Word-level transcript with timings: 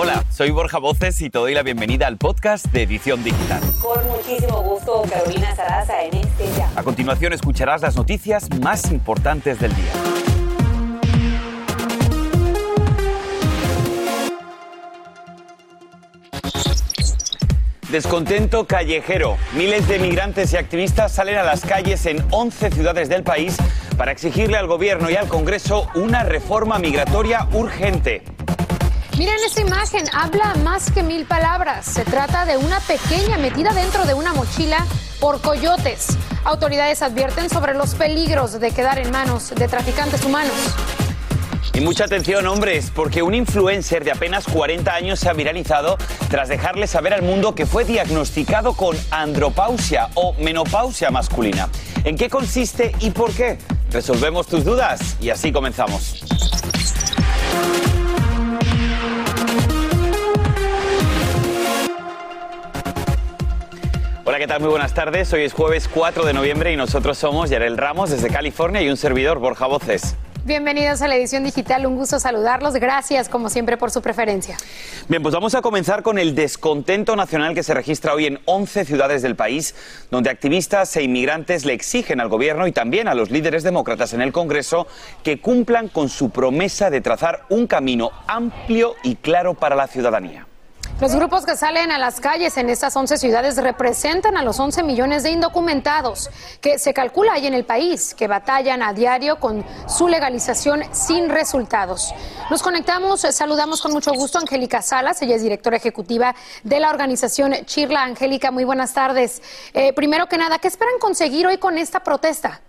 Hola, 0.00 0.24
soy 0.30 0.52
Borja 0.52 0.78
Voces 0.78 1.20
y 1.22 1.28
te 1.28 1.40
doy 1.40 1.54
la 1.54 1.64
bienvenida 1.64 2.06
al 2.06 2.18
podcast 2.18 2.66
de 2.66 2.84
Edición 2.84 3.24
Digital. 3.24 3.60
Con 3.82 4.06
muchísimo 4.06 4.62
gusto, 4.62 5.02
Carolina 5.10 5.56
Sarasa 5.56 6.04
en 6.04 6.18
este 6.18 6.46
ya. 6.56 6.70
A 6.76 6.84
continuación 6.84 7.32
escucharás 7.32 7.82
las 7.82 7.96
noticias 7.96 8.48
más 8.60 8.92
importantes 8.92 9.58
del 9.58 9.74
día. 9.74 9.92
Descontento 17.90 18.68
callejero. 18.68 19.36
Miles 19.56 19.88
de 19.88 19.98
migrantes 19.98 20.52
y 20.52 20.58
activistas 20.58 21.10
salen 21.10 21.38
a 21.38 21.42
las 21.42 21.62
calles 21.62 22.06
en 22.06 22.24
11 22.30 22.70
ciudades 22.70 23.08
del 23.08 23.24
país 23.24 23.56
para 23.96 24.12
exigirle 24.12 24.58
al 24.58 24.68
gobierno 24.68 25.10
y 25.10 25.16
al 25.16 25.26
Congreso 25.26 25.88
una 25.96 26.22
reforma 26.22 26.78
migratoria 26.78 27.48
urgente. 27.52 28.22
Miren 29.18 29.34
esa 29.44 29.62
imagen, 29.62 30.04
habla 30.12 30.54
más 30.62 30.92
que 30.92 31.02
mil 31.02 31.26
palabras. 31.26 31.86
Se 31.86 32.04
trata 32.04 32.44
de 32.44 32.56
una 32.56 32.78
pequeña 32.78 33.36
metida 33.36 33.72
dentro 33.72 34.04
de 34.04 34.14
una 34.14 34.32
mochila 34.32 34.86
por 35.18 35.40
coyotes. 35.40 36.16
Autoridades 36.44 37.02
advierten 37.02 37.50
sobre 37.50 37.74
los 37.74 37.96
peligros 37.96 38.60
de 38.60 38.70
quedar 38.70 39.00
en 39.00 39.10
manos 39.10 39.52
de 39.56 39.66
traficantes 39.66 40.24
humanos. 40.24 40.54
Y 41.74 41.80
mucha 41.80 42.04
atención, 42.04 42.46
hombres, 42.46 42.92
porque 42.94 43.22
un 43.22 43.34
influencer 43.34 44.04
de 44.04 44.12
apenas 44.12 44.44
40 44.46 44.94
años 44.94 45.18
se 45.18 45.28
ha 45.28 45.32
viralizado 45.32 45.98
tras 46.30 46.48
dejarle 46.48 46.86
saber 46.86 47.12
al 47.12 47.22
mundo 47.22 47.56
que 47.56 47.66
fue 47.66 47.84
diagnosticado 47.84 48.74
con 48.74 48.96
andropausia 49.10 50.10
o 50.14 50.34
menopausia 50.34 51.10
masculina. 51.10 51.68
¿En 52.04 52.16
qué 52.16 52.30
consiste 52.30 52.92
y 53.00 53.10
por 53.10 53.32
qué? 53.32 53.58
Resolvemos 53.90 54.46
tus 54.46 54.64
dudas 54.64 55.16
y 55.20 55.30
así 55.30 55.50
comenzamos. 55.50 56.22
Hola, 64.38 64.46
¿qué 64.46 64.52
tal? 64.52 64.60
Muy 64.60 64.70
buenas 64.70 64.94
tardes. 64.94 65.32
Hoy 65.32 65.42
es 65.42 65.52
jueves 65.52 65.88
4 65.92 66.24
de 66.24 66.32
noviembre 66.32 66.72
y 66.72 66.76
nosotros 66.76 67.18
somos 67.18 67.50
Yarel 67.50 67.76
Ramos 67.76 68.10
desde 68.10 68.28
California 68.28 68.80
y 68.80 68.88
un 68.88 68.96
servidor, 68.96 69.40
Borja 69.40 69.66
Voces. 69.66 70.14
Bienvenidos 70.44 71.02
a 71.02 71.08
la 71.08 71.16
edición 71.16 71.42
digital, 71.42 71.84
un 71.86 71.96
gusto 71.96 72.20
saludarlos. 72.20 72.74
Gracias, 72.74 73.28
como 73.28 73.50
siempre, 73.50 73.76
por 73.76 73.90
su 73.90 74.00
preferencia. 74.00 74.56
Bien, 75.08 75.24
pues 75.24 75.34
vamos 75.34 75.56
a 75.56 75.60
comenzar 75.60 76.04
con 76.04 76.20
el 76.20 76.36
descontento 76.36 77.16
nacional 77.16 77.52
que 77.52 77.64
se 77.64 77.74
registra 77.74 78.14
hoy 78.14 78.26
en 78.26 78.38
11 78.44 78.84
ciudades 78.84 79.22
del 79.22 79.34
país, 79.34 79.74
donde 80.12 80.30
activistas 80.30 80.94
e 80.94 81.02
inmigrantes 81.02 81.64
le 81.64 81.72
exigen 81.72 82.20
al 82.20 82.28
gobierno 82.28 82.68
y 82.68 82.70
también 82.70 83.08
a 83.08 83.14
los 83.14 83.32
líderes 83.32 83.64
demócratas 83.64 84.14
en 84.14 84.22
el 84.22 84.30
Congreso 84.30 84.86
que 85.24 85.40
cumplan 85.40 85.88
con 85.88 86.08
su 86.08 86.30
promesa 86.30 86.90
de 86.90 87.00
trazar 87.00 87.44
un 87.48 87.66
camino 87.66 88.12
amplio 88.28 88.94
y 89.02 89.16
claro 89.16 89.54
para 89.54 89.74
la 89.74 89.88
ciudadanía. 89.88 90.47
Los 91.00 91.14
grupos 91.14 91.46
que 91.46 91.56
salen 91.56 91.92
a 91.92 91.98
las 91.98 92.20
calles 92.20 92.56
en 92.56 92.68
estas 92.70 92.96
11 92.96 93.18
ciudades 93.18 93.56
representan 93.56 94.36
a 94.36 94.42
los 94.42 94.58
11 94.58 94.82
millones 94.82 95.22
de 95.22 95.30
indocumentados 95.30 96.28
que 96.60 96.80
se 96.80 96.92
calcula 96.92 97.34
hay 97.34 97.46
en 97.46 97.54
el 97.54 97.64
país, 97.64 98.14
que 98.14 98.26
batallan 98.26 98.82
a 98.82 98.92
diario 98.92 99.38
con 99.38 99.64
su 99.86 100.08
legalización 100.08 100.82
sin 100.90 101.28
resultados. 101.28 102.12
Nos 102.50 102.64
conectamos, 102.64 103.20
saludamos 103.20 103.80
con 103.80 103.92
mucho 103.92 104.12
gusto 104.12 104.38
a 104.38 104.40
Angélica 104.40 104.82
Salas, 104.82 105.22
ella 105.22 105.36
es 105.36 105.42
directora 105.42 105.76
ejecutiva 105.76 106.34
de 106.64 106.80
la 106.80 106.90
organización 106.90 107.54
Chirla. 107.64 108.02
Angélica, 108.02 108.50
muy 108.50 108.64
buenas 108.64 108.92
tardes. 108.92 109.40
Eh, 109.74 109.92
primero 109.92 110.26
que 110.26 110.36
nada, 110.36 110.58
¿qué 110.58 110.66
esperan 110.66 110.98
conseguir 110.98 111.46
hoy 111.46 111.58
con 111.58 111.78
esta 111.78 112.00
protesta? 112.00 112.60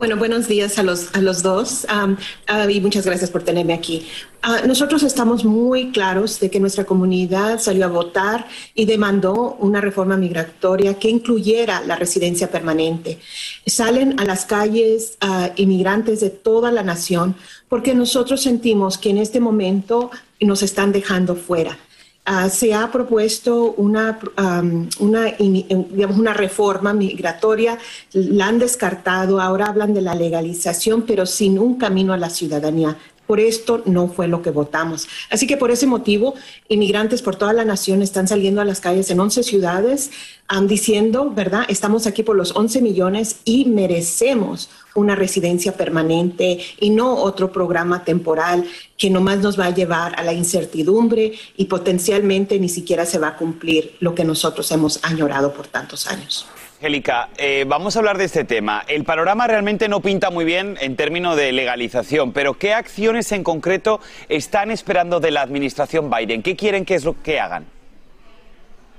Bueno, 0.00 0.16
buenos 0.16 0.48
días 0.48 0.78
a 0.78 0.82
los, 0.82 1.14
a 1.14 1.20
los 1.20 1.42
dos 1.42 1.86
um, 1.94 2.16
y 2.70 2.80
muchas 2.80 3.04
gracias 3.04 3.30
por 3.30 3.42
tenerme 3.42 3.74
aquí. 3.74 4.06
Uh, 4.42 4.66
nosotros 4.66 5.02
estamos 5.02 5.44
muy 5.44 5.92
claros 5.92 6.40
de 6.40 6.48
que 6.48 6.58
nuestra 6.58 6.84
comunidad 6.84 7.58
salió 7.58 7.84
a 7.84 7.88
votar 7.88 8.48
y 8.74 8.86
demandó 8.86 9.58
una 9.60 9.82
reforma 9.82 10.16
migratoria 10.16 10.94
que 10.94 11.10
incluyera 11.10 11.82
la 11.82 11.96
residencia 11.96 12.50
permanente. 12.50 13.18
Salen 13.66 14.18
a 14.18 14.24
las 14.24 14.46
calles 14.46 15.18
uh, 15.22 15.48
inmigrantes 15.56 16.20
de 16.20 16.30
toda 16.30 16.72
la 16.72 16.82
nación 16.82 17.36
porque 17.68 17.94
nosotros 17.94 18.40
sentimos 18.40 18.96
que 18.96 19.10
en 19.10 19.18
este 19.18 19.38
momento 19.38 20.10
nos 20.40 20.62
están 20.62 20.92
dejando 20.92 21.36
fuera. 21.36 21.76
Uh, 22.28 22.50
se 22.50 22.74
ha 22.74 22.92
propuesto 22.92 23.72
una, 23.78 24.18
una, 24.98 25.24
digamos, 25.24 26.18
una 26.18 26.34
reforma 26.34 26.92
migratoria, 26.92 27.78
la 28.12 28.46
han 28.46 28.58
descartado, 28.58 29.40
ahora 29.40 29.66
hablan 29.66 29.94
de 29.94 30.02
la 30.02 30.14
legalización, 30.14 31.02
pero 31.02 31.24
sin 31.24 31.58
un 31.58 31.78
camino 31.78 32.12
a 32.12 32.18
la 32.18 32.28
ciudadanía. 32.28 32.96
Por 33.30 33.38
esto 33.38 33.80
no 33.86 34.08
fue 34.08 34.26
lo 34.26 34.42
que 34.42 34.50
votamos. 34.50 35.06
Así 35.30 35.46
que 35.46 35.56
por 35.56 35.70
ese 35.70 35.86
motivo, 35.86 36.34
inmigrantes 36.68 37.22
por 37.22 37.36
toda 37.36 37.52
la 37.52 37.64
nación 37.64 38.02
están 38.02 38.26
saliendo 38.26 38.60
a 38.60 38.64
las 38.64 38.80
calles 38.80 39.08
en 39.08 39.20
11 39.20 39.44
ciudades 39.44 40.10
um, 40.52 40.66
diciendo, 40.66 41.30
¿verdad? 41.30 41.62
Estamos 41.68 42.08
aquí 42.08 42.24
por 42.24 42.34
los 42.34 42.56
11 42.56 42.82
millones 42.82 43.36
y 43.44 43.66
merecemos 43.66 44.68
una 44.96 45.14
residencia 45.14 45.76
permanente 45.76 46.58
y 46.80 46.90
no 46.90 47.14
otro 47.18 47.52
programa 47.52 48.02
temporal 48.02 48.64
que 48.96 49.10
nomás 49.10 49.38
nos 49.38 49.56
va 49.56 49.66
a 49.66 49.74
llevar 49.74 50.18
a 50.18 50.24
la 50.24 50.32
incertidumbre 50.32 51.34
y 51.56 51.66
potencialmente 51.66 52.58
ni 52.58 52.68
siquiera 52.68 53.06
se 53.06 53.20
va 53.20 53.28
a 53.28 53.36
cumplir 53.36 53.94
lo 54.00 54.12
que 54.12 54.24
nosotros 54.24 54.68
hemos 54.72 54.98
añorado 55.04 55.52
por 55.52 55.68
tantos 55.68 56.08
años. 56.08 56.48
Angélica, 56.80 57.28
eh, 57.36 57.66
vamos 57.68 57.94
a 57.94 57.98
hablar 57.98 58.16
de 58.16 58.24
este 58.24 58.44
tema. 58.44 58.84
El 58.88 59.04
panorama 59.04 59.46
realmente 59.46 59.86
no 59.86 60.00
pinta 60.00 60.30
muy 60.30 60.46
bien 60.46 60.78
en 60.80 60.96
términos 60.96 61.36
de 61.36 61.52
legalización, 61.52 62.32
pero 62.32 62.54
¿qué 62.54 62.72
acciones 62.72 63.32
en 63.32 63.44
concreto 63.44 64.00
están 64.30 64.70
esperando 64.70 65.20
de 65.20 65.30
la 65.30 65.42
administración 65.42 66.08
Biden? 66.10 66.42
¿Qué 66.42 66.56
quieren 66.56 66.86
que 66.86 66.94
es 66.94 67.04
lo 67.04 67.20
que 67.22 67.38
hagan? 67.38 67.66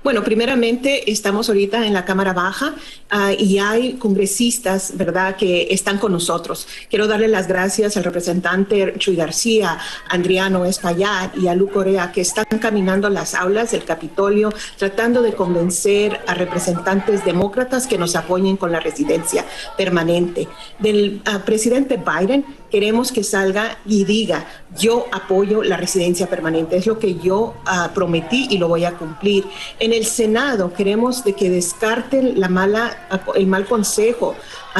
Bueno, 0.02 0.24
primeramente 0.24 1.12
estamos 1.12 1.48
ahorita 1.48 1.86
en 1.86 1.92
la 1.92 2.04
Cámara 2.04 2.32
Baja 2.32 2.74
uh, 3.12 3.30
y 3.38 3.58
hay 3.58 3.92
congresistas, 3.94 4.96
¿verdad?, 4.96 5.36
que 5.36 5.68
están 5.70 5.98
con 5.98 6.10
nosotros. 6.10 6.66
Quiero 6.90 7.06
darle 7.06 7.28
las 7.28 7.46
gracias 7.46 7.96
al 7.96 8.02
representante 8.02 8.94
Chuy 8.98 9.14
García, 9.14 9.78
Andriano 10.08 10.64
Espaillat 10.64 11.36
y 11.36 11.46
a 11.46 11.54
Lu 11.54 11.70
Corea, 11.70 12.10
que 12.10 12.20
están 12.20 12.46
caminando 12.60 13.08
las 13.10 13.36
aulas 13.36 13.70
del 13.70 13.84
Capitolio 13.84 14.52
tratando 14.76 15.22
de 15.22 15.34
convencer 15.34 16.20
a 16.26 16.34
representantes 16.34 17.24
demócratas 17.24 17.86
que 17.86 17.96
nos 17.96 18.16
apoyen 18.16 18.56
con 18.56 18.72
la 18.72 18.80
residencia 18.80 19.44
permanente. 19.78 20.48
Del 20.80 21.22
uh, 21.32 21.38
presidente 21.44 21.96
Biden 21.96 22.44
queremos 22.72 23.12
que 23.12 23.22
salga 23.22 23.78
y 23.84 24.04
diga, 24.04 24.46
yo 24.78 25.06
apoyo 25.12 25.62
la 25.62 25.76
residencia 25.76 26.26
permanente, 26.26 26.76
es 26.76 26.86
lo 26.86 26.98
que 26.98 27.16
yo 27.16 27.54
uh, 27.66 27.92
prometí 27.94 28.48
y 28.50 28.56
lo 28.56 28.66
voy 28.66 28.86
a 28.86 28.94
cumplir. 28.94 29.44
En 29.78 29.92
el 29.92 30.06
Senado 30.06 30.72
queremos 30.72 31.22
de 31.22 31.34
que 31.34 31.50
descarten 31.50 32.40
la 32.40 32.48
mala, 32.48 33.08
el 33.34 33.46
mal 33.46 33.66
consejo 33.66 34.34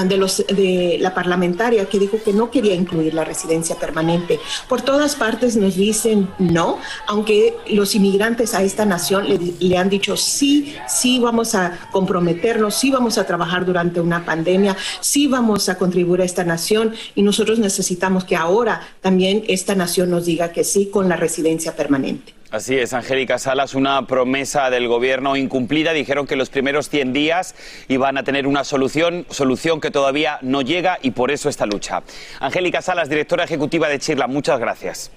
de, 0.05 0.17
los, 0.17 0.45
de 0.47 0.99
la 1.01 1.15
parlamentaria 1.15 1.87
que 1.87 1.99
dijo 1.99 2.19
que 2.23 2.33
no 2.33 2.51
quería 2.51 2.75
incluir 2.75 3.15
la 3.15 3.25
residencia 3.25 3.77
permanente. 3.77 4.41
Por 4.69 4.83
todas 4.83 5.15
partes 5.15 5.57
nos 5.57 5.77
dicen 5.77 6.29
no, 6.39 6.79
aunque 7.07 7.55
los 7.69 7.95
inmigrantes 7.95 8.55
a 8.55 8.63
esta 8.63 8.85
nación 8.85 9.29
le, 9.29 9.39
le 9.61 9.77
han 9.77 9.89
dicho 9.89 10.17
sí, 10.17 10.75
sí 10.89 11.19
vamos 11.19 11.55
a 11.55 11.79
comprometernos, 11.93 12.75
sí 12.75 12.91
vamos 12.91 13.19
a 13.19 13.27
trabajar 13.27 13.65
durante 13.65 14.01
una 14.01 14.25
pandemia, 14.25 14.77
sí 15.01 15.27
vamos 15.27 15.69
a 15.69 15.77
contribuir 15.77 16.23
a 16.23 16.25
esta 16.25 16.45
nación 16.45 16.95
y 17.15 17.23
nosotros 17.23 17.59
necesitamos 17.59 18.25
que 18.25 18.37
ahora 18.37 18.81
también 19.01 19.45
esta 19.49 19.75
nación 19.75 20.11
nos 20.11 20.27
diga 20.27 20.53
que 20.53 20.65
sí 20.65 20.87
con 20.87 21.09
la 21.09 21.17
residencia 21.17 21.77
permanente. 21.77 22.42
Así 22.53 22.77
es, 22.79 22.93
Angélica 22.93 23.39
Salas, 23.39 23.75
una 23.75 24.07
promesa 24.07 24.69
del 24.69 24.87
gobierno 24.87 25.37
incumplida. 25.37 25.95
Dijeron 25.95 26.27
que 26.27 26.37
los 26.37 26.51
primeros 26.51 26.91
100 26.91 27.15
días 27.15 27.55
iban 27.89 28.19
a 28.19 28.25
tener 28.25 28.47
una 28.47 28.63
solución, 28.63 29.25
solución 29.31 29.81
que 29.81 29.91
todavía 29.91 30.39
no 30.43 30.61
llega 30.61 30.99
y 31.01 31.13
por 31.13 31.31
eso 31.31 31.49
esta 31.49 31.65
lucha. 31.65 32.03
Angélica 32.41 32.83
Salas, 32.83 33.09
directora 33.09 33.45
ejecutiva 33.45 33.89
de 33.89 33.99
Chirla, 33.99 34.27
muchas 34.27 34.61
gracias. 34.61 35.11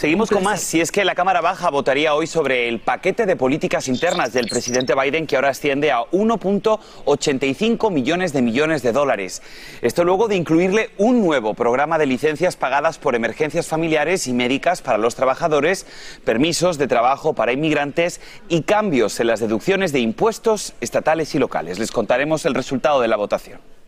Seguimos 0.00 0.30
con 0.30 0.42
más. 0.42 0.62
Si 0.62 0.80
es 0.80 0.90
que 0.90 1.04
la 1.04 1.14
Cámara 1.14 1.42
Baja 1.42 1.68
votaría 1.68 2.14
hoy 2.14 2.26
sobre 2.26 2.70
el 2.70 2.80
paquete 2.80 3.26
de 3.26 3.36
políticas 3.36 3.86
internas 3.86 4.32
del 4.32 4.48
presidente 4.48 4.94
Biden, 4.94 5.26
que 5.26 5.36
ahora 5.36 5.50
asciende 5.50 5.92
a 5.92 6.04
1.85 6.10 7.90
millones 7.90 8.32
de 8.32 8.40
millones 8.40 8.82
de 8.82 8.92
dólares. 8.92 9.42
Esto 9.82 10.02
luego 10.02 10.26
de 10.26 10.36
incluirle 10.36 10.88
un 10.96 11.20
nuevo 11.22 11.52
programa 11.52 11.98
de 11.98 12.06
licencias 12.06 12.56
pagadas 12.56 12.96
por 12.96 13.14
emergencias 13.14 13.66
familiares 13.66 14.26
y 14.26 14.32
médicas 14.32 14.80
para 14.80 14.96
los 14.96 15.16
trabajadores, 15.16 15.84
permisos 16.24 16.78
de 16.78 16.88
trabajo 16.88 17.34
para 17.34 17.52
inmigrantes 17.52 18.22
y 18.48 18.62
cambios 18.62 19.20
en 19.20 19.26
las 19.26 19.40
deducciones 19.40 19.92
de 19.92 20.00
impuestos 20.00 20.72
estatales 20.80 21.34
y 21.34 21.38
locales. 21.38 21.78
Les 21.78 21.90
contaremos 21.90 22.46
el 22.46 22.54
resultado 22.54 23.02
de 23.02 23.08
la 23.08 23.16
votación. 23.16 23.60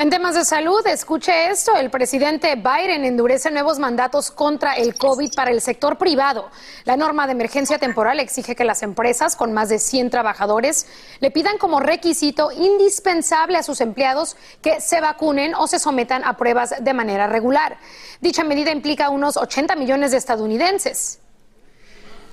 En 0.00 0.10
temas 0.10 0.36
de 0.36 0.44
salud, 0.44 0.86
escuche 0.86 1.50
esto, 1.50 1.74
el 1.74 1.90
presidente 1.90 2.54
Biden 2.54 3.04
endurece 3.04 3.50
nuevos 3.50 3.80
mandatos 3.80 4.30
contra 4.30 4.74
el 4.74 4.94
COVID 4.94 5.34
para 5.34 5.50
el 5.50 5.60
sector 5.60 5.98
privado. 5.98 6.50
La 6.84 6.96
norma 6.96 7.26
de 7.26 7.32
emergencia 7.32 7.80
temporal 7.80 8.20
exige 8.20 8.54
que 8.54 8.62
las 8.62 8.84
empresas 8.84 9.34
con 9.34 9.52
más 9.52 9.70
de 9.70 9.80
100 9.80 10.10
trabajadores 10.10 10.86
le 11.18 11.32
pidan 11.32 11.58
como 11.58 11.80
requisito 11.80 12.52
indispensable 12.52 13.58
a 13.58 13.64
sus 13.64 13.80
empleados 13.80 14.36
que 14.62 14.80
se 14.80 15.00
vacunen 15.00 15.56
o 15.56 15.66
se 15.66 15.80
sometan 15.80 16.22
a 16.22 16.36
pruebas 16.36 16.74
de 16.78 16.94
manera 16.94 17.26
regular. 17.26 17.76
Dicha 18.20 18.44
medida 18.44 18.70
implica 18.70 19.10
unos 19.10 19.36
80 19.36 19.74
millones 19.74 20.12
de 20.12 20.18
estadounidenses. 20.18 21.18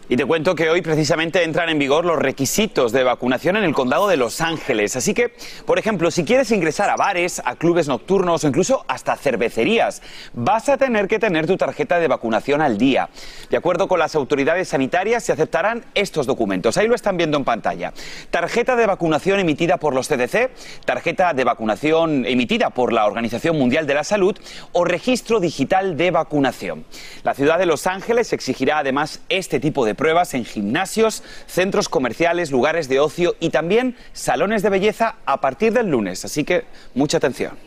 Y 0.08 0.18
te 0.18 0.26
cuento 0.26 0.54
que 0.54 0.70
hoy 0.70 0.84
precisamente 0.84 1.44
entran 1.44 1.68
en 1.68 1.80
vigor 1.80 2.06
los 2.06 2.20
requisitos 2.20 2.92
de 2.92 3.04
vacunación 3.04 3.58
en 3.58 3.64
el 3.64 3.74
condado 3.74 4.08
de 4.08 4.18
Los 4.18 4.40
Ángeles. 4.40 4.96
Así 4.96 5.16
que, 5.16 5.34
por 5.66 5.80
ejemplo, 5.80 6.12
si 6.12 6.24
quieres 6.24 6.52
ingresar 6.52 6.92
a 6.92 6.96
bares, 6.96 7.42
a 7.44 7.56
clubes 7.56 7.88
nocturnos 7.88 8.44
o 8.44 8.48
incluso 8.48 8.86
hasta 8.88 9.16
cervecerías, 9.16 10.04
vas 10.34 10.70
a 10.70 10.78
tener 10.78 11.08
que 11.08 11.18
tener 11.18 11.48
tu 11.48 11.58
tarjeta 11.58 11.98
de 11.98 12.08
vacunación 12.08 12.62
al 12.62 12.78
día. 12.78 13.10
De 13.50 13.58
acuerdo 13.58 13.88
con 13.88 13.98
las 13.98 14.14
autoridades 14.14 14.68
sanitarias, 14.68 15.24
se 15.24 15.32
aceptarán 15.32 15.84
estos 15.96 16.28
documentos. 16.28 16.78
Ahí 16.78 16.88
lo 16.88 16.94
están 16.94 17.18
viendo 17.18 17.38
en 17.38 17.44
pantalla. 17.44 17.92
Tarjeta 18.30 18.76
de 18.76 18.86
vacunación 18.86 19.40
emitida 19.40 19.78
por 19.78 19.96
los 19.96 20.08
CDC, 20.08 20.52
tarjeta 20.86 21.34
de 21.34 21.44
vacunación 21.44 22.28
emitida 22.28 22.70
por 22.70 22.94
la 22.94 23.08
Organización 23.08 23.58
Mundial 23.58 23.88
de 23.88 23.96
la 23.96 24.04
Salud 24.04 24.38
o 24.72 24.86
registro 24.86 25.40
digital 25.40 25.98
de 25.98 26.12
vacunación. 26.12 26.86
La 27.24 27.34
ciudad 27.34 27.58
de 27.58 27.66
Los 27.66 27.88
Ángeles 27.88 28.34
exigirá 28.34 28.78
además 28.78 29.22
este 29.30 29.60
tipo 29.60 29.84
de 29.84 29.95
pruebas 29.96 30.34
en 30.34 30.46
gimnasios, 30.46 31.24
centros 31.48 31.90
comerciales, 31.90 32.52
lugares 32.52 32.88
de 32.88 33.00
ocio 33.00 33.36
y 33.40 33.50
también 33.50 33.96
salones 34.14 34.62
de 34.62 34.70
belleza 34.70 35.16
a 35.26 35.42
partir 35.42 35.74
del 35.74 35.90
lunes. 35.90 36.26
Así 36.26 36.44
que 36.44 36.66
mucha 36.94 37.18
atención. 37.18 37.58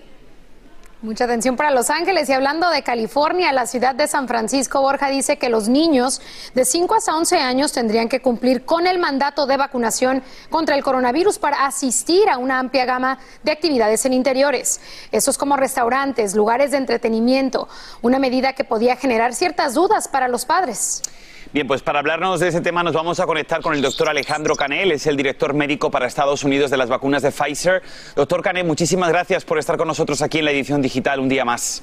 Mucha 1.01 1.27
atención 1.27 1.55
para 1.55 1.71
Los 1.71 1.91
Ángeles 1.91 2.29
y 2.29 2.33
hablando 2.33 2.69
de 2.71 2.83
California, 2.83 3.53
la 3.53 3.67
ciudad 3.67 3.95
de 3.95 4.09
San 4.09 4.27
Francisco, 4.27 4.81
Borja 4.81 5.09
dice 5.09 5.39
que 5.39 5.49
los 5.49 5.69
niños 5.69 6.21
de 6.55 6.65
5 6.65 6.93
hasta 6.93 7.17
11 7.17 7.39
años 7.39 7.71
tendrían 7.71 8.09
que 8.09 8.21
cumplir 8.21 8.65
con 8.65 8.85
el 8.85 8.99
mandato 8.99 9.47
de 9.47 9.57
vacunación 9.57 10.25
contra 10.51 10.75
el 10.75 10.83
coronavirus 10.83 11.39
para 11.39 11.67
asistir 11.67 12.29
a 12.29 12.39
una 12.39 12.59
amplia 12.59 12.85
gama 12.85 13.21
de 13.45 13.53
actividades 13.53 14.07
en 14.07 14.13
interiores. 14.13 14.81
Eso 15.13 15.31
es 15.31 15.39
como 15.39 15.57
restaurantes, 15.57 16.35
lugares 16.35 16.73
de 16.73 16.79
entretenimiento, 16.79 17.69
una 18.03 18.19
medida 18.19 18.55
que 18.55 18.65
podía 18.65 18.97
generar 18.97 19.35
ciertas 19.35 19.75
dudas 19.75 20.09
para 20.09 20.27
los 20.27 20.47
padres. 20.47 21.03
Bien, 21.51 21.67
pues 21.67 21.81
para 21.81 22.01
hablarnos 22.01 22.41
de 22.41 22.49
ese 22.49 22.61
tema 22.61 22.83
nos 22.83 22.93
vamos 22.93 23.21
a 23.21 23.27
conectar 23.27 23.63
con 23.63 23.73
el 23.73 23.81
doctor 23.81 24.11
Alejandro 24.11 24.55
Canel, 24.55 24.93
es 24.93 25.07
el 25.07 25.17
director 25.17 25.55
médico 25.55 25.91
para 25.91 26.07
Estados 26.07 26.45
Unidos 26.45 26.71
de 26.71 26.77
las 26.77 26.91
vacunas 26.91 27.23
de 27.23 27.33
Pfizer. 27.33 27.83
Doctor 28.15 28.43
Canel, 28.43 28.67
muchísimas 28.67 29.09
gracias 29.09 29.47
por 29.47 29.59
estar 29.59 29.79
con 29.79 29.89
nosotros 29.89 30.21
aquí 30.21 30.41
en 30.41 30.45
la 30.45 30.51
edición 30.51 30.83
digital 30.83 31.21
un 31.21 31.29
día 31.31 31.47
más. 31.47 31.83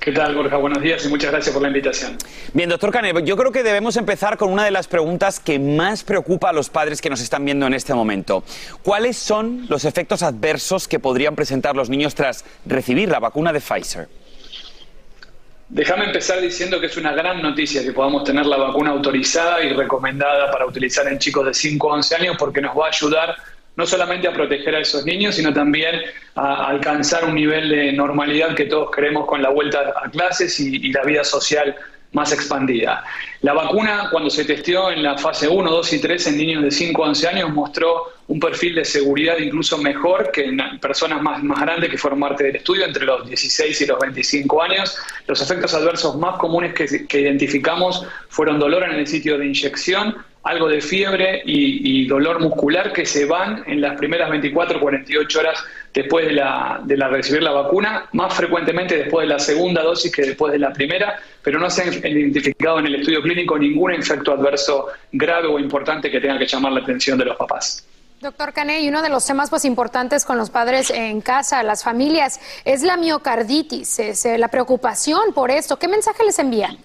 ¿Qué 0.00 0.10
tal, 0.10 0.34
Borja? 0.34 0.56
Buenos 0.56 0.82
días 0.82 1.04
y 1.04 1.08
muchas 1.08 1.30
gracias 1.30 1.52
por 1.52 1.62
la 1.62 1.68
invitación. 1.68 2.16
Bien, 2.54 2.68
doctor 2.68 2.90
Canel, 2.90 3.24
yo 3.24 3.36
creo 3.36 3.52
que 3.52 3.62
debemos 3.62 3.96
empezar 3.96 4.36
con 4.36 4.50
una 4.50 4.64
de 4.64 4.72
las 4.72 4.88
preguntas 4.88 5.38
que 5.38 5.60
más 5.60 6.02
preocupa 6.02 6.50
a 6.50 6.52
los 6.52 6.70
padres 6.70 7.00
que 7.00 7.10
nos 7.10 7.20
están 7.20 7.44
viendo 7.44 7.68
en 7.68 7.74
este 7.74 7.94
momento. 7.94 8.42
¿Cuáles 8.82 9.16
son 9.16 9.66
los 9.68 9.84
efectos 9.84 10.24
adversos 10.24 10.88
que 10.88 10.98
podrían 10.98 11.36
presentar 11.36 11.76
los 11.76 11.88
niños 11.88 12.16
tras 12.16 12.44
recibir 12.66 13.10
la 13.10 13.20
vacuna 13.20 13.52
de 13.52 13.60
Pfizer? 13.60 14.08
Déjame 15.70 16.06
empezar 16.06 16.40
diciendo 16.40 16.80
que 16.80 16.86
es 16.86 16.96
una 16.96 17.12
gran 17.12 17.42
noticia 17.42 17.82
que 17.82 17.92
podamos 17.92 18.24
tener 18.24 18.46
la 18.46 18.56
vacuna 18.56 18.90
autorizada 18.90 19.62
y 19.62 19.74
recomendada 19.74 20.50
para 20.50 20.64
utilizar 20.64 21.06
en 21.08 21.18
chicos 21.18 21.44
de 21.44 21.52
5 21.52 21.90
a 21.90 21.94
11 21.96 22.16
años 22.16 22.36
porque 22.38 22.62
nos 22.62 22.76
va 22.76 22.86
a 22.86 22.88
ayudar 22.88 23.36
no 23.76 23.86
solamente 23.86 24.26
a 24.26 24.32
proteger 24.32 24.74
a 24.74 24.80
esos 24.80 25.04
niños, 25.04 25.36
sino 25.36 25.52
también 25.52 26.00
a 26.34 26.66
alcanzar 26.68 27.24
un 27.26 27.34
nivel 27.34 27.68
de 27.68 27.92
normalidad 27.92 28.54
que 28.56 28.64
todos 28.64 28.90
queremos 28.90 29.26
con 29.26 29.42
la 29.42 29.50
vuelta 29.50 29.94
a 30.02 30.10
clases 30.10 30.58
y, 30.58 30.90
la 30.90 31.02
vida 31.04 31.22
social 31.22 31.76
más 32.12 32.32
expandida. 32.32 33.04
La 33.42 33.52
vacuna, 33.52 34.08
cuando 34.10 34.30
se 34.30 34.44
testeó 34.44 34.90
en 34.90 35.02
la 35.02 35.18
fase 35.18 35.46
1, 35.46 35.70
2 35.70 35.92
y 35.92 36.00
3 36.00 36.26
en 36.28 36.36
niños 36.38 36.62
de 36.62 36.70
5 36.70 37.04
a 37.04 37.08
11 37.08 37.28
años, 37.28 37.52
mostró 37.52 38.12
un 38.28 38.40
perfil 38.40 38.74
de 38.74 38.84
seguridad 38.84 39.38
incluso 39.38 39.78
mejor 39.78 40.30
que 40.32 40.44
en 40.44 40.58
personas 40.80 41.22
más, 41.22 41.42
grandes 41.42 41.90
que 41.90 41.98
fueron 41.98 42.20
parte 42.20 42.44
del 42.44 42.56
estudio, 42.56 42.84
entre 42.84 43.04
los 43.04 43.26
16 43.26 43.80
y 43.80 43.86
los 43.86 43.98
25 43.98 44.62
años. 44.62 44.96
Los 45.26 45.40
efectos 45.42 45.74
adversos 45.74 46.16
más 46.16 46.38
comunes 46.38 46.74
que, 46.74 47.06
que 47.06 47.20
identificamos 47.20 48.06
fueron 48.28 48.58
dolor 48.58 48.84
en 48.84 48.96
el 48.96 49.06
sitio 49.06 49.38
de 49.38 49.46
inyección, 49.46 50.16
algo 50.48 50.68
de 50.68 50.80
fiebre 50.80 51.42
y, 51.44 52.06
dolor 52.06 52.40
muscular 52.40 52.92
que 52.92 53.04
se 53.04 53.26
van 53.26 53.62
en 53.66 53.82
las 53.82 53.98
primeras 53.98 54.30
24 54.30 54.80
48 54.80 55.38
horas 55.38 55.62
después 55.92 56.26
de, 56.26 56.32
la, 56.32 56.80
de 56.84 56.96
la 56.96 57.08
recibir 57.08 57.42
la 57.42 57.50
vacuna, 57.50 58.08
más 58.12 58.32
frecuentemente 58.34 58.96
después 58.96 59.28
de 59.28 59.34
la 59.34 59.38
segunda 59.38 59.82
dosis 59.82 60.10
que 60.10 60.22
después 60.22 60.52
de 60.52 60.58
la 60.58 60.72
primera, 60.72 61.20
pero 61.42 61.58
no 61.58 61.68
se 61.68 61.82
ha 61.82 62.08
identificado 62.08 62.78
en 62.78 62.86
el 62.86 62.94
estudio 62.94 63.20
clínico 63.20 63.58
ningún 63.58 63.92
efecto 63.92 64.32
adverso 64.32 64.86
grave 65.12 65.48
o 65.48 65.58
importante 65.58 66.10
que 66.10 66.18
tenga 66.18 66.38
que 66.38 66.46
llamar 66.46 66.72
la 66.72 66.80
atención 66.80 67.18
de 67.18 67.26
los 67.26 67.36
papás. 67.36 67.86
Doctor 68.20 68.52
Caney, 68.52 68.88
uno 68.88 69.00
de 69.00 69.10
los 69.10 69.24
temas 69.24 69.52
más 69.52 69.64
importantes 69.64 70.24
con 70.24 70.38
los 70.38 70.50
padres 70.50 70.90
en 70.90 71.20
casa, 71.20 71.62
las 71.62 71.84
familias, 71.84 72.40
es 72.64 72.82
la 72.82 72.96
miocarditis, 72.96 74.00
es, 74.00 74.24
eh, 74.24 74.38
la 74.38 74.48
preocupación 74.48 75.32
por 75.34 75.52
esto. 75.52 75.78
¿Qué 75.78 75.86
mensaje 75.86 76.24
les 76.24 76.38
envían? 76.40 76.78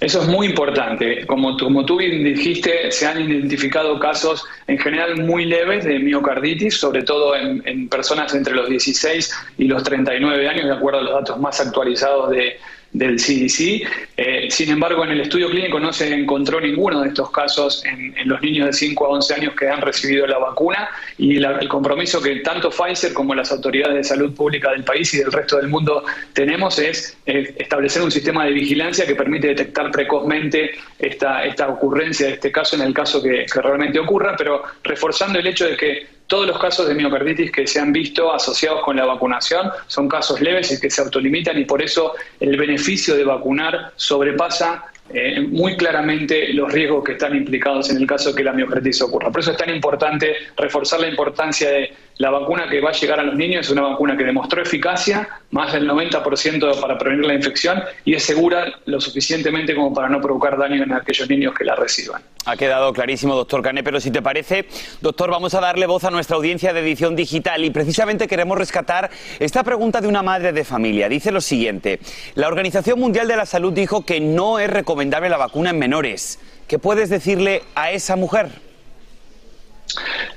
Eso 0.00 0.22
es 0.22 0.28
muy 0.28 0.46
importante. 0.46 1.26
Como, 1.26 1.56
como 1.56 1.84
tú 1.84 1.98
dijiste, 1.98 2.90
se 2.90 3.06
han 3.06 3.20
identificado 3.20 3.98
casos 3.98 4.44
en 4.66 4.78
general 4.78 5.16
muy 5.16 5.44
leves 5.44 5.84
de 5.84 5.98
miocarditis, 5.98 6.78
sobre 6.78 7.02
todo 7.02 7.34
en, 7.34 7.62
en 7.66 7.88
personas 7.88 8.34
entre 8.34 8.54
los 8.54 8.68
16 8.68 9.34
y 9.58 9.64
los 9.64 9.82
39 9.82 10.48
años, 10.48 10.66
de 10.66 10.72
acuerdo 10.72 11.00
a 11.00 11.02
los 11.02 11.12
datos 11.14 11.38
más 11.38 11.60
actualizados 11.60 12.30
de, 12.30 12.58
del 12.92 13.16
CDC. 13.16 13.86
Eh, 14.16 14.48
sin 14.50 14.70
embargo, 14.70 15.04
en 15.04 15.10
el 15.10 15.20
estudio 15.20 15.50
clínico 15.50 15.78
no 15.78 15.92
se 15.92 16.12
encontró 16.12 16.60
ninguno 16.60 17.02
de 17.02 17.08
estos 17.08 17.30
casos 17.30 17.84
en, 17.84 18.14
los 18.28 18.40
niños 18.42 18.66
de 18.66 18.72
5 18.72 19.06
a 19.06 19.08
11 19.10 19.34
años 19.34 19.54
que 19.54 19.68
han 19.68 19.80
recibido 19.80 20.26
la 20.26 20.38
vacuna 20.38 20.88
y 21.16 21.36
el 21.36 21.68
compromiso 21.68 22.20
que 22.20 22.36
tanto 22.36 22.70
Pfizer 22.70 23.12
como 23.12 23.34
las 23.34 23.52
autoridades 23.52 23.96
de 23.96 24.04
salud 24.04 24.34
pública 24.34 24.70
del 24.72 24.84
país 24.84 25.12
y 25.14 25.18
del 25.18 25.32
resto 25.32 25.56
del 25.56 25.68
mundo 25.68 26.04
tenemos 26.32 26.78
es 26.78 27.16
establecer 27.24 28.02
un 28.02 28.10
sistema 28.10 28.44
de 28.44 28.52
vigilancia 28.52 29.06
que 29.06 29.14
permite 29.14 29.48
detectar 29.48 29.90
precozmente 29.90 30.72
esta, 30.98 31.44
esta 31.44 31.68
ocurrencia 31.68 32.26
de 32.26 32.34
este 32.34 32.50
caso 32.50 32.76
en 32.76 32.82
el 32.82 32.94
caso 32.94 33.22
que 33.22 33.46
realmente 33.54 33.98
ocurra, 33.98 34.34
pero 34.36 34.62
reforzando 34.82 35.38
el 35.38 35.46
hecho 35.46 35.66
de 35.66 35.76
que 35.76 36.17
todos 36.28 36.46
los 36.46 36.58
casos 36.58 36.86
de 36.86 36.94
miocarditis 36.94 37.50
que 37.50 37.66
se 37.66 37.80
han 37.80 37.92
visto 37.92 38.32
asociados 38.32 38.82
con 38.84 38.96
la 38.96 39.06
vacunación 39.06 39.70
son 39.86 40.08
casos 40.08 40.40
leves 40.40 40.70
y 40.70 40.78
que 40.78 40.90
se 40.90 41.00
autolimitan 41.00 41.58
y 41.58 41.64
por 41.64 41.82
eso 41.82 42.12
el 42.38 42.56
beneficio 42.56 43.16
de 43.16 43.24
vacunar 43.24 43.92
sobrepasa 43.96 44.84
eh, 45.10 45.40
muy 45.40 45.74
claramente 45.74 46.52
los 46.52 46.70
riesgos 46.70 47.02
que 47.02 47.12
están 47.12 47.34
implicados 47.34 47.88
en 47.88 47.96
el 47.96 48.06
caso 48.06 48.30
de 48.30 48.36
que 48.36 48.44
la 48.44 48.52
miocarditis 48.52 49.00
ocurra. 49.00 49.30
Por 49.30 49.40
eso 49.40 49.52
es 49.52 49.56
tan 49.56 49.74
importante 49.74 50.34
reforzar 50.54 51.00
la 51.00 51.08
importancia 51.08 51.70
de 51.70 51.94
la 52.18 52.30
vacuna 52.30 52.68
que 52.68 52.80
va 52.82 52.90
a 52.90 52.92
llegar 52.92 53.18
a 53.18 53.22
los 53.22 53.34
niños. 53.34 53.66
Es 53.66 53.72
una 53.72 53.82
vacuna 53.82 54.18
que 54.18 54.24
demostró 54.24 54.60
eficacia, 54.60 55.26
más 55.50 55.72
del 55.72 55.88
90% 55.88 56.80
para 56.80 56.98
prevenir 56.98 57.26
la 57.26 57.34
infección 57.34 57.82
y 58.04 58.14
es 58.14 58.22
segura 58.22 58.66
lo 58.84 59.00
suficientemente 59.00 59.74
como 59.74 59.94
para 59.94 60.08
no 60.08 60.20
provocar 60.20 60.58
daño 60.58 60.82
en 60.82 60.92
aquellos 60.92 61.28
niños 61.28 61.54
que 61.54 61.64
la 61.64 61.74
reciban. 61.74 62.22
Ha 62.44 62.56
quedado 62.56 62.92
clarísimo, 62.92 63.34
doctor 63.34 63.62
Cané, 63.62 63.82
pero 63.82 64.00
si 64.00 64.10
te 64.10 64.22
parece, 64.22 64.66
doctor, 65.00 65.30
vamos 65.30 65.54
a 65.54 65.60
darle 65.60 65.86
voz 65.86 66.04
a 66.04 66.10
nuestra 66.10 66.36
audiencia 66.36 66.72
de 66.72 66.80
edición 66.80 67.16
digital 67.16 67.64
y 67.64 67.70
precisamente 67.70 68.28
queremos 68.28 68.58
rescatar 68.58 69.10
esta 69.38 69.64
pregunta 69.64 70.00
de 70.00 70.08
una 70.08 70.22
madre 70.22 70.52
de 70.52 70.64
familia. 70.64 71.08
Dice 71.08 71.32
lo 71.32 71.40
siguiente, 71.40 72.00
la 72.34 72.48
Organización 72.48 73.00
Mundial 73.00 73.28
de 73.28 73.36
la 73.36 73.46
Salud 73.46 73.72
dijo 73.72 74.04
que 74.04 74.20
no 74.20 74.58
es 74.58 74.70
recomendable 74.70 75.28
la 75.28 75.36
vacuna 75.36 75.70
en 75.70 75.78
menores. 75.78 76.38
¿Qué 76.66 76.78
puedes 76.78 77.08
decirle 77.08 77.62
a 77.74 77.90
esa 77.90 78.16
mujer? 78.16 78.67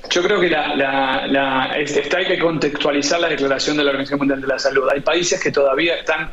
Yo 0.09 0.23
creo 0.23 0.39
que 0.39 0.49
la, 0.49 1.73
está, 1.77 2.17
hay 2.17 2.25
que 2.25 2.39
contextualizar 2.39 3.19
la 3.19 3.29
declaración 3.29 3.77
de 3.77 3.83
la 3.83 3.91
Organización 3.91 4.19
Mundial 4.19 4.41
de 4.41 4.47
la 4.47 4.59
Salud. 4.59 4.87
Hay 4.91 5.01
países 5.01 5.41
que 5.41 5.51
todavía 5.51 5.95
están 5.95 6.31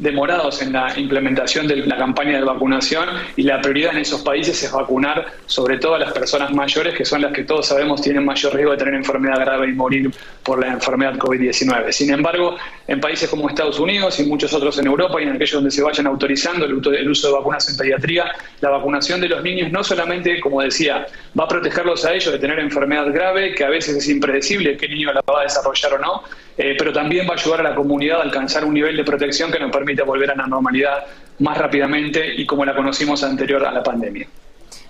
demorados 0.00 0.62
en 0.62 0.72
la 0.72 0.92
implementación 0.98 1.66
de 1.68 1.76
la 1.76 1.96
campaña 1.96 2.38
de 2.38 2.44
vacunación 2.44 3.06
y 3.36 3.42
la 3.42 3.60
prioridad 3.60 3.92
en 3.92 3.98
esos 3.98 4.22
países 4.22 4.62
es 4.62 4.72
vacunar 4.72 5.26
sobre 5.46 5.78
todo 5.78 5.94
a 5.94 5.98
las 5.98 6.12
personas 6.12 6.52
mayores, 6.52 6.94
que 6.94 7.04
son 7.04 7.20
las 7.20 7.32
que 7.32 7.44
todos 7.44 7.66
sabemos 7.66 8.00
tienen 8.00 8.24
mayor 8.24 8.54
riesgo 8.54 8.72
de 8.72 8.78
tener 8.78 8.94
enfermedad 8.94 9.38
grave 9.40 9.68
y 9.68 9.72
morir 9.72 10.10
por 10.42 10.58
la 10.58 10.72
enfermedad 10.72 11.14
COVID-19. 11.16 11.92
Sin 11.92 12.12
embargo, 12.12 12.56
en 12.88 13.00
países 13.00 13.28
como 13.28 13.48
Estados 13.48 13.78
Unidos 13.78 14.18
y 14.18 14.24
muchos 14.24 14.52
otros 14.54 14.78
en 14.78 14.86
Europa 14.86 15.20
y 15.20 15.24
en 15.24 15.30
aquellos 15.30 15.52
donde 15.52 15.70
se 15.70 15.82
vayan 15.82 16.06
autorizando 16.06 16.64
el 16.64 17.10
uso 17.10 17.28
de 17.28 17.34
vacunas 17.34 17.68
en 17.68 17.76
pediatría, 17.76 18.24
la 18.60 18.70
vacunación 18.70 19.20
de 19.20 19.28
los 19.28 19.42
niños 19.42 19.70
no 19.70 19.84
solamente, 19.84 20.40
como 20.40 20.62
decía, 20.62 21.06
va 21.38 21.44
a 21.44 21.48
protegerlos 21.48 22.04
a 22.06 22.14
ellos 22.14 22.32
de 22.32 22.38
tener 22.38 22.58
enfermedad 22.58 23.12
grave, 23.12 23.54
que 23.54 23.64
a 23.64 23.68
veces 23.68 23.96
es 23.96 24.08
impredecible 24.08 24.76
qué 24.78 24.88
niño 24.88 25.12
la 25.12 25.20
va 25.30 25.40
a 25.40 25.42
desarrollar 25.42 25.94
o 25.94 25.98
no, 25.98 26.22
eh, 26.62 26.74
pero 26.76 26.92
también 26.92 27.26
va 27.26 27.30
a 27.30 27.38
ayudar 27.38 27.60
a 27.60 27.70
la 27.70 27.74
comunidad 27.74 28.20
a 28.20 28.22
alcanzar 28.22 28.66
un 28.66 28.74
nivel 28.74 28.94
de 28.94 29.02
protección 29.02 29.50
que 29.50 29.58
nos 29.58 29.72
permita 29.72 30.04
volver 30.04 30.30
a 30.30 30.34
la 30.34 30.46
normalidad 30.46 31.04
más 31.38 31.56
rápidamente 31.56 32.34
y 32.34 32.44
como 32.44 32.66
la 32.66 32.74
conocimos 32.74 33.24
anterior 33.24 33.64
a 33.64 33.72
la 33.72 33.82
pandemia. 33.82 34.26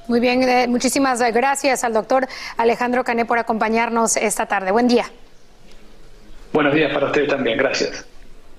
Muy 0.08 0.18
bien, 0.18 0.42
eh, 0.42 0.66
muchísimas 0.66 1.22
gracias 1.32 1.84
al 1.84 1.92
doctor 1.92 2.26
Alejandro 2.56 3.04
Cané 3.04 3.24
por 3.24 3.38
acompañarnos 3.38 4.16
esta 4.16 4.46
tarde. 4.46 4.72
Buen 4.72 4.88
día. 4.88 5.04
Buenos 6.52 6.74
días 6.74 6.92
para 6.92 7.06
ustedes 7.06 7.28
también, 7.28 7.56
gracias. 7.56 8.04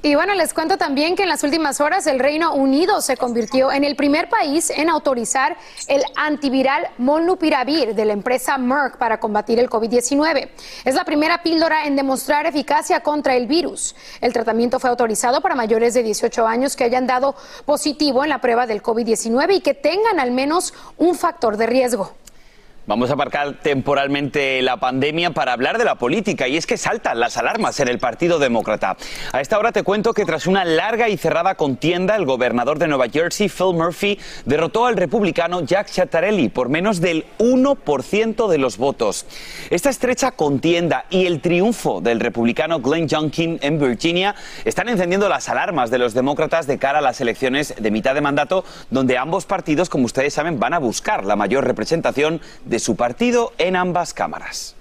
Y 0.04 0.16
bueno, 0.16 0.34
les 0.34 0.56
cuento 0.56 0.80
también 0.80 1.16
que 1.16 1.22
en 1.22 1.30
las 1.30 1.44
últimas 1.44 1.80
horas 1.80 2.08
el 2.08 2.18
Reino 2.18 2.56
Unido 2.56 3.02
se 3.02 3.18
convirtió 3.18 3.72
en 3.72 3.84
el 3.84 3.96
primer 3.96 4.30
país 4.30 4.72
en 4.72 4.90
autorizar 4.90 5.56
el 5.88 6.02
antiviral 6.16 6.88
Molnupiravir 6.98 7.94
de 7.94 8.06
la 8.06 8.14
empresa 8.14 8.58
Merck 8.58 8.98
para 8.98 9.20
combatir 9.20 9.60
el 9.60 9.70
COVID-19. 9.70 10.50
Es 10.86 10.96
la 10.96 11.06
primera 11.06 11.44
píldora 11.44 11.86
en 11.86 11.96
demostrar 11.96 12.48
eficacia 12.48 13.02
contra 13.02 13.36
el 13.36 13.46
virus. 13.46 13.96
El 14.22 14.34
tratamiento 14.34 14.80
fue 14.80 14.90
autorizado 14.90 15.40
para 15.40 15.54
mayores 15.54 15.94
de 15.94 16.02
18 16.02 16.48
años 16.48 16.76
que 16.76 16.84
hayan 16.84 17.06
dado 17.06 17.36
positivo 17.66 18.24
en 18.24 18.32
la 18.32 18.42
prueba 18.42 18.66
del 18.66 18.82
COVID-19 18.82 19.58
y 19.58 19.62
que 19.62 19.76
tengan 19.76 20.20
al 20.20 20.32
menos 20.32 20.74
un 20.98 21.14
factor 21.14 21.58
de 21.58 21.68
riesgo. 21.68 22.16
Vamos 22.88 23.12
a 23.12 23.14
aparcar 23.14 23.60
temporalmente 23.62 24.60
la 24.64 24.78
pandemia 24.78 25.30
para 25.30 25.54
hablar 25.54 25.78
de 25.78 25.86
la 25.86 25.96
política 25.96 26.48
y 26.48 26.58
es 26.58 26.66
que 26.66 26.78
saltan 26.78 27.20
las 27.20 27.38
alarmas 27.38 27.80
en 27.80 27.88
el 27.88 28.00
Partido 28.00 28.40
Demócrata. 28.40 28.98
A 29.32 29.40
esta 29.40 29.60
hora 29.60 29.72
te 29.72 29.84
cuento 29.84 30.16
que 30.16 30.26
tras 30.26 30.48
una 30.48 30.66
larga 30.66 31.08
y 31.08 31.16
cerrada 31.16 31.54
contienda, 31.54 32.16
el 32.16 32.26
gobernador 32.26 32.80
de 32.80 32.88
Nueva 32.88 33.08
Jersey, 33.08 33.50
Phil 33.50 33.76
Murphy, 33.76 34.18
derrotó 34.46 34.88
al 34.88 34.98
republicano 34.98 35.62
Jack 35.62 35.92
Chattarelli 35.92 36.50
por 36.50 36.70
menos 36.70 37.02
del 37.02 37.28
1% 37.38 38.48
de 38.48 38.58
los 38.58 38.78
votos. 38.78 39.28
Esta 39.70 39.92
estrecha 39.92 40.32
contienda 40.32 41.06
y 41.12 41.28
el 41.28 41.40
triunfo 41.40 42.02
del 42.02 42.20
republicano 42.20 42.80
Glenn 42.80 43.08
Youngkin 43.08 43.60
en 43.62 43.80
Virginia 43.80 44.34
están 44.66 44.90
encendiendo 44.90 45.30
las 45.30 45.50
alarmas 45.50 45.92
de 45.92 46.00
los 46.00 46.16
demócratas 46.16 46.66
de 46.66 46.80
cara 46.80 46.98
a 46.98 47.02
las 47.02 47.22
elecciones 47.22 47.76
de 47.80 47.92
mitad 47.92 48.16
de 48.16 48.22
mandato, 48.22 48.66
donde 48.90 49.20
ambos 49.20 49.46
partidos, 49.46 49.88
como 49.88 50.06
ustedes 50.06 50.34
saben, 50.34 50.60
van 50.60 50.74
a 50.74 50.80
buscar 50.80 51.26
la 51.26 51.36
mayor 51.36 51.64
representación 51.64 52.42
de 52.72 52.80
su 52.80 52.96
partido 52.96 53.52
en 53.58 53.76
ambas 53.76 54.14
cámaras. 54.14 54.76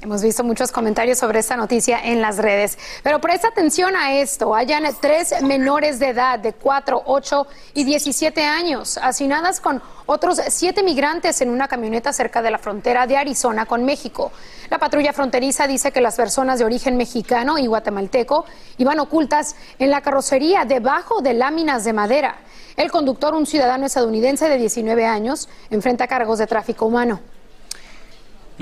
Hemos 0.00 0.22
visto 0.22 0.42
muchos 0.42 0.72
comentarios 0.72 1.18
sobre 1.18 1.38
esta 1.38 1.56
noticia 1.56 2.00
en 2.02 2.20
las 2.20 2.38
redes, 2.38 2.76
pero 3.04 3.20
presta 3.20 3.48
atención 3.48 3.94
a 3.94 4.14
esto. 4.14 4.54
Hayan 4.54 4.84
tres 5.00 5.42
menores 5.42 6.00
de 6.00 6.08
edad 6.08 6.38
de 6.40 6.52
4, 6.54 7.02
8 7.04 7.46
y 7.74 7.84
17 7.84 8.42
años, 8.42 8.98
hacinadas 9.00 9.60
con 9.60 9.80
otros 10.06 10.40
siete 10.48 10.82
migrantes 10.82 11.40
en 11.40 11.50
una 11.50 11.68
camioneta 11.68 12.12
cerca 12.12 12.42
de 12.42 12.50
la 12.50 12.58
frontera 12.58 13.06
de 13.06 13.16
Arizona 13.16 13.66
con 13.66 13.84
México. 13.84 14.32
La 14.70 14.78
patrulla 14.78 15.12
fronteriza 15.12 15.68
dice 15.68 15.92
que 15.92 16.00
las 16.00 16.16
personas 16.16 16.58
de 16.58 16.64
origen 16.64 16.96
mexicano 16.96 17.58
y 17.58 17.66
guatemalteco 17.66 18.44
iban 18.78 18.98
ocultas 18.98 19.54
en 19.78 19.90
la 19.90 20.00
carrocería 20.00 20.64
debajo 20.64 21.22
de 21.22 21.34
láminas 21.34 21.84
de 21.84 21.92
madera. 21.92 22.38
El 22.76 22.90
conductor, 22.90 23.34
un 23.34 23.46
ciudadano 23.46 23.86
estadounidense 23.86 24.48
de 24.48 24.58
19 24.58 25.06
años, 25.06 25.48
enfrenta 25.70 26.08
cargos 26.08 26.38
de 26.38 26.46
tráfico 26.48 26.86
humano. 26.86 27.20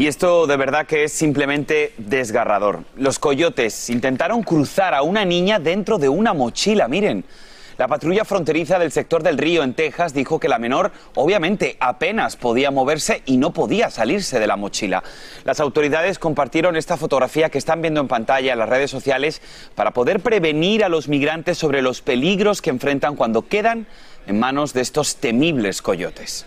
Y 0.01 0.07
esto 0.07 0.47
de 0.47 0.57
verdad 0.57 0.87
que 0.87 1.05
es 1.05 1.13
simplemente 1.13 1.93
desgarrador. 1.99 2.85
Los 2.97 3.19
coyotes 3.19 3.91
intentaron 3.91 4.43
cruzar 4.43 4.95
a 4.95 5.03
una 5.03 5.27
niña 5.27 5.59
dentro 5.59 5.99
de 5.99 6.09
una 6.09 6.33
mochila, 6.33 6.89
miren. 6.89 7.23
La 7.77 7.87
patrulla 7.87 8.25
fronteriza 8.25 8.79
del 8.79 8.93
sector 8.93 9.23
del 9.23 9.37
río 9.37 9.63
en 9.63 9.75
Texas 9.75 10.15
dijo 10.15 10.41
que 10.41 10.49
la 10.49 10.59
menor 10.59 10.91
obviamente 11.17 11.77
apenas 11.81 12.37
podía 12.37 12.71
moverse 12.71 13.21
y 13.27 13.37
no 13.37 13.53
podía 13.53 13.91
salirse 13.91 14.41
de 14.41 14.47
la 14.47 14.57
mochila. 14.57 15.05
Las 15.45 15.61
autoridades 15.61 16.19
compartieron 16.19 16.77
esta 16.77 16.97
fotografía 16.97 17.51
que 17.51 17.59
están 17.59 17.83
viendo 17.83 18.01
en 18.01 18.09
pantalla 18.09 18.55
en 18.55 18.59
las 18.59 18.71
redes 18.71 18.91
sociales 18.91 19.43
para 19.75 19.91
poder 19.91 20.21
prevenir 20.21 20.83
a 20.83 20.89
los 20.89 21.09
migrantes 21.09 21.59
sobre 21.59 21.83
los 21.83 22.01
peligros 22.01 22.63
que 22.63 22.71
enfrentan 22.71 23.17
cuando 23.17 23.49
quedan 23.49 23.87
en 24.27 24.39
manos 24.39 24.73
de 24.73 24.81
estos 24.81 25.17
temibles 25.17 25.83
coyotes 25.83 26.47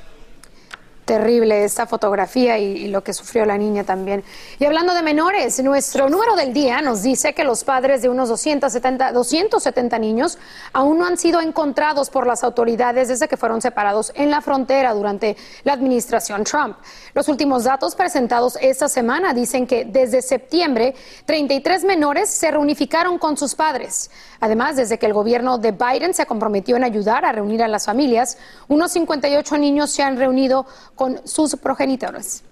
terrible 1.06 1.64
esta 1.64 1.86
fotografía 1.86 2.58
y, 2.58 2.88
lo 2.88 3.04
que 3.04 3.14
sufrió 3.14 3.46
la 3.46 3.58
niña 3.58 3.84
también. 3.84 4.24
Y 4.60 4.66
hablando 4.66 4.94
de 4.94 5.02
menores, 5.02 5.62
nuestro 5.64 6.10
número 6.10 6.36
del 6.36 6.54
día 6.54 6.82
nos 6.82 7.02
dice 7.02 7.34
que 7.34 7.44
los 7.44 7.64
padres 7.64 8.02
de 8.02 8.10
unos 8.10 8.30
270, 8.30 9.12
270 9.12 10.00
niños 10.00 10.38
aún 10.72 11.00
no 11.00 11.06
han 11.06 11.18
sido 11.18 11.42
encontrados 11.42 12.10
por 12.10 12.28
las 12.28 12.44
autoridades 12.44 13.08
desde 13.08 13.28
que 13.28 13.38
fueron 13.38 13.62
separados 13.62 14.12
en 14.16 14.30
la 14.30 14.42
frontera 14.42 14.94
durante 14.94 15.36
la 15.64 15.74
administración 15.74 16.44
Trump. 16.44 16.78
Los 17.14 17.28
últimos 17.28 17.64
datos 17.64 17.96
presentados 17.96 18.58
esta 18.62 18.90
semana 18.90 19.34
dicen 19.34 19.68
que 19.68 19.86
desde 19.86 20.22
septiembre 20.22 20.96
33 21.26 21.84
menores 21.84 22.30
se 22.30 22.52
reunificaron 22.52 23.18
con 23.18 23.38
sus 23.38 23.56
padres. 23.56 24.10
Además, 24.40 24.76
desde 24.76 24.98
que 24.98 25.06
el 25.06 25.14
gobierno 25.14 25.58
de 25.58 25.72
Biden 25.72 26.14
se 26.14 26.26
comprometió 26.26 26.76
en 26.76 26.84
ayudar 26.84 27.24
a 27.26 27.32
reunir 27.32 27.64
a 27.64 27.68
las 27.68 27.86
familias, 27.86 28.38
unos 28.68 28.92
58 28.92 29.58
niños 29.58 29.92
se 29.92 30.04
han 30.04 30.18
reunido 30.18 30.66
sus 31.26 31.56
progenitores. 31.56 32.44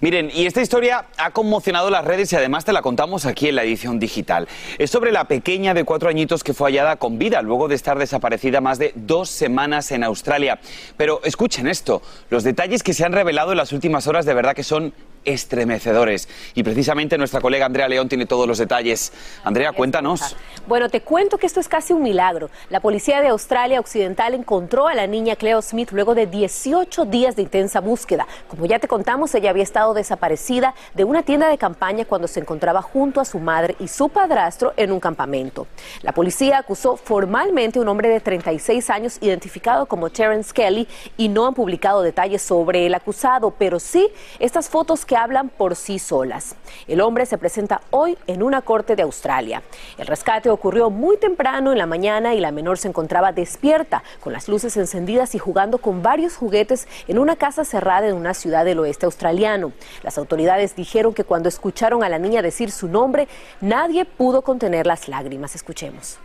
Miren, 0.00 0.30
y 0.34 0.44
esta 0.44 0.60
historia 0.60 1.06
ha 1.16 1.30
conmocionado 1.30 1.88
las 1.88 2.04
redes 2.04 2.32
y 2.32 2.36
además 2.36 2.64
te 2.64 2.72
la 2.72 2.82
contamos 2.82 3.26
aquí 3.26 3.48
en 3.48 3.54
la 3.54 3.62
edición 3.62 3.98
digital. 3.98 4.48
Es 4.78 4.90
sobre 4.90 5.12
la 5.12 5.24
pequeña 5.24 5.72
de 5.72 5.84
cuatro 5.84 6.08
añitos 6.08 6.44
que 6.44 6.52
fue 6.52 6.68
hallada 6.68 6.96
con 6.96 7.18
vida 7.18 7.40
luego 7.42 7.68
de 7.68 7.74
estar 7.74 7.98
desaparecida 7.98 8.60
más 8.60 8.78
de 8.78 8.92
dos 8.96 9.30
semanas 9.30 9.92
en 9.92 10.04
Australia. 10.04 10.60
Pero 10.96 11.20
escuchen 11.24 11.66
esto, 11.68 12.02
los 12.28 12.44
detalles 12.44 12.82
que 12.82 12.92
se 12.92 13.04
han 13.04 13.12
revelado 13.12 13.52
en 13.52 13.58
las 13.58 13.72
últimas 13.72 14.06
horas 14.06 14.26
de 14.26 14.34
verdad 14.34 14.54
que 14.54 14.62
son 14.62 14.92
estremecedores. 15.24 16.28
Y 16.54 16.62
precisamente 16.62 17.18
nuestra 17.18 17.40
colega 17.40 17.66
Andrea 17.66 17.88
León 17.88 18.08
tiene 18.08 18.26
todos 18.26 18.46
los 18.46 18.58
detalles. 18.58 19.12
Andrea, 19.44 19.72
cuéntanos. 19.72 20.36
Bueno, 20.66 20.88
te 20.88 21.00
cuento 21.00 21.38
que 21.38 21.46
esto 21.46 21.60
es 21.60 21.68
casi 21.68 21.92
un 21.92 22.02
milagro. 22.02 22.50
La 22.70 22.80
policía 22.80 23.20
de 23.20 23.28
Australia 23.28 23.80
Occidental 23.80 24.34
encontró 24.34 24.88
a 24.88 24.94
la 24.94 25.06
niña 25.06 25.36
Cleo 25.36 25.60
Smith 25.62 25.90
luego 25.92 26.14
de 26.14 26.26
18 26.26 27.04
días 27.06 27.36
de 27.36 27.42
intensa 27.42 27.80
búsqueda. 27.80 28.26
Como 28.48 28.66
ya 28.66 28.78
te 28.78 28.88
contamos, 28.88 29.34
ella 29.34 29.50
había 29.50 29.62
estado 29.62 29.94
desaparecida 29.94 30.74
de 30.94 31.04
una 31.04 31.22
tienda 31.22 31.48
de 31.48 31.58
campaña 31.58 32.04
cuando 32.04 32.28
se 32.28 32.40
encontraba 32.40 32.82
junto 32.82 33.20
a 33.20 33.24
su 33.24 33.38
madre 33.38 33.76
y 33.78 33.88
su 33.88 34.08
padrastro 34.08 34.72
en 34.76 34.92
un 34.92 35.00
campamento. 35.00 35.66
La 36.02 36.12
policía 36.12 36.58
acusó 36.58 36.96
formalmente 36.96 37.78
a 37.78 37.82
un 37.82 37.88
hombre 37.88 38.08
de 38.08 38.20
36 38.20 38.90
años 38.90 39.18
identificado 39.20 39.86
como 39.86 40.10
Terence 40.10 40.52
Kelly 40.52 40.88
y 41.16 41.28
no 41.28 41.46
han 41.46 41.54
publicado 41.54 42.02
detalles 42.02 42.42
sobre 42.42 42.86
el 42.86 42.94
acusado, 42.94 43.50
pero 43.50 43.78
sí 43.80 44.08
estas 44.38 44.68
fotos 44.68 45.04
que 45.04 45.13
hablan 45.16 45.48
por 45.48 45.76
sí 45.76 45.98
solas. 45.98 46.56
El 46.86 47.00
hombre 47.00 47.26
se 47.26 47.38
presenta 47.38 47.80
hoy 47.90 48.18
en 48.26 48.42
una 48.42 48.62
corte 48.62 48.96
de 48.96 49.02
Australia. 49.02 49.62
El 49.98 50.06
rescate 50.06 50.50
ocurrió 50.50 50.90
muy 50.90 51.16
temprano 51.16 51.72
en 51.72 51.78
la 51.78 51.86
mañana 51.86 52.34
y 52.34 52.40
la 52.40 52.52
menor 52.52 52.78
se 52.78 52.88
encontraba 52.88 53.32
despierta, 53.32 54.02
con 54.20 54.32
las 54.32 54.48
luces 54.48 54.76
encendidas 54.76 55.34
y 55.34 55.38
jugando 55.38 55.78
con 55.78 56.02
varios 56.02 56.36
juguetes 56.36 56.88
en 57.08 57.18
una 57.18 57.36
casa 57.36 57.64
cerrada 57.64 58.08
en 58.08 58.14
una 58.14 58.34
ciudad 58.34 58.64
del 58.64 58.78
oeste 58.78 59.06
australiano. 59.06 59.72
Las 60.02 60.18
autoridades 60.18 60.76
dijeron 60.76 61.14
que 61.14 61.24
cuando 61.24 61.48
escucharon 61.48 62.04
a 62.04 62.08
la 62.08 62.18
niña 62.18 62.42
decir 62.42 62.70
su 62.70 62.88
nombre, 62.88 63.28
nadie 63.60 64.04
pudo 64.04 64.42
contener 64.42 64.86
las 64.86 65.08
lágrimas. 65.08 65.54
Escuchemos. 65.54 66.18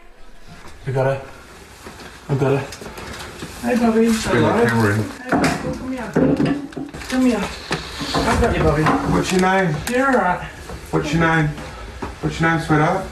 I 3.61 3.75
got 3.75 3.93
you, 8.15 8.63
Bobby. 8.63 8.83
What's 9.13 9.31
your 9.31 9.41
name? 9.41 9.75
You're 9.89 10.07
alright. 10.07 10.41
What's 10.91 11.13
your 11.13 11.21
name? 11.21 11.47
What's 12.21 12.41
your 12.41 12.49
name, 12.51 12.59
sweetheart? 12.61 13.05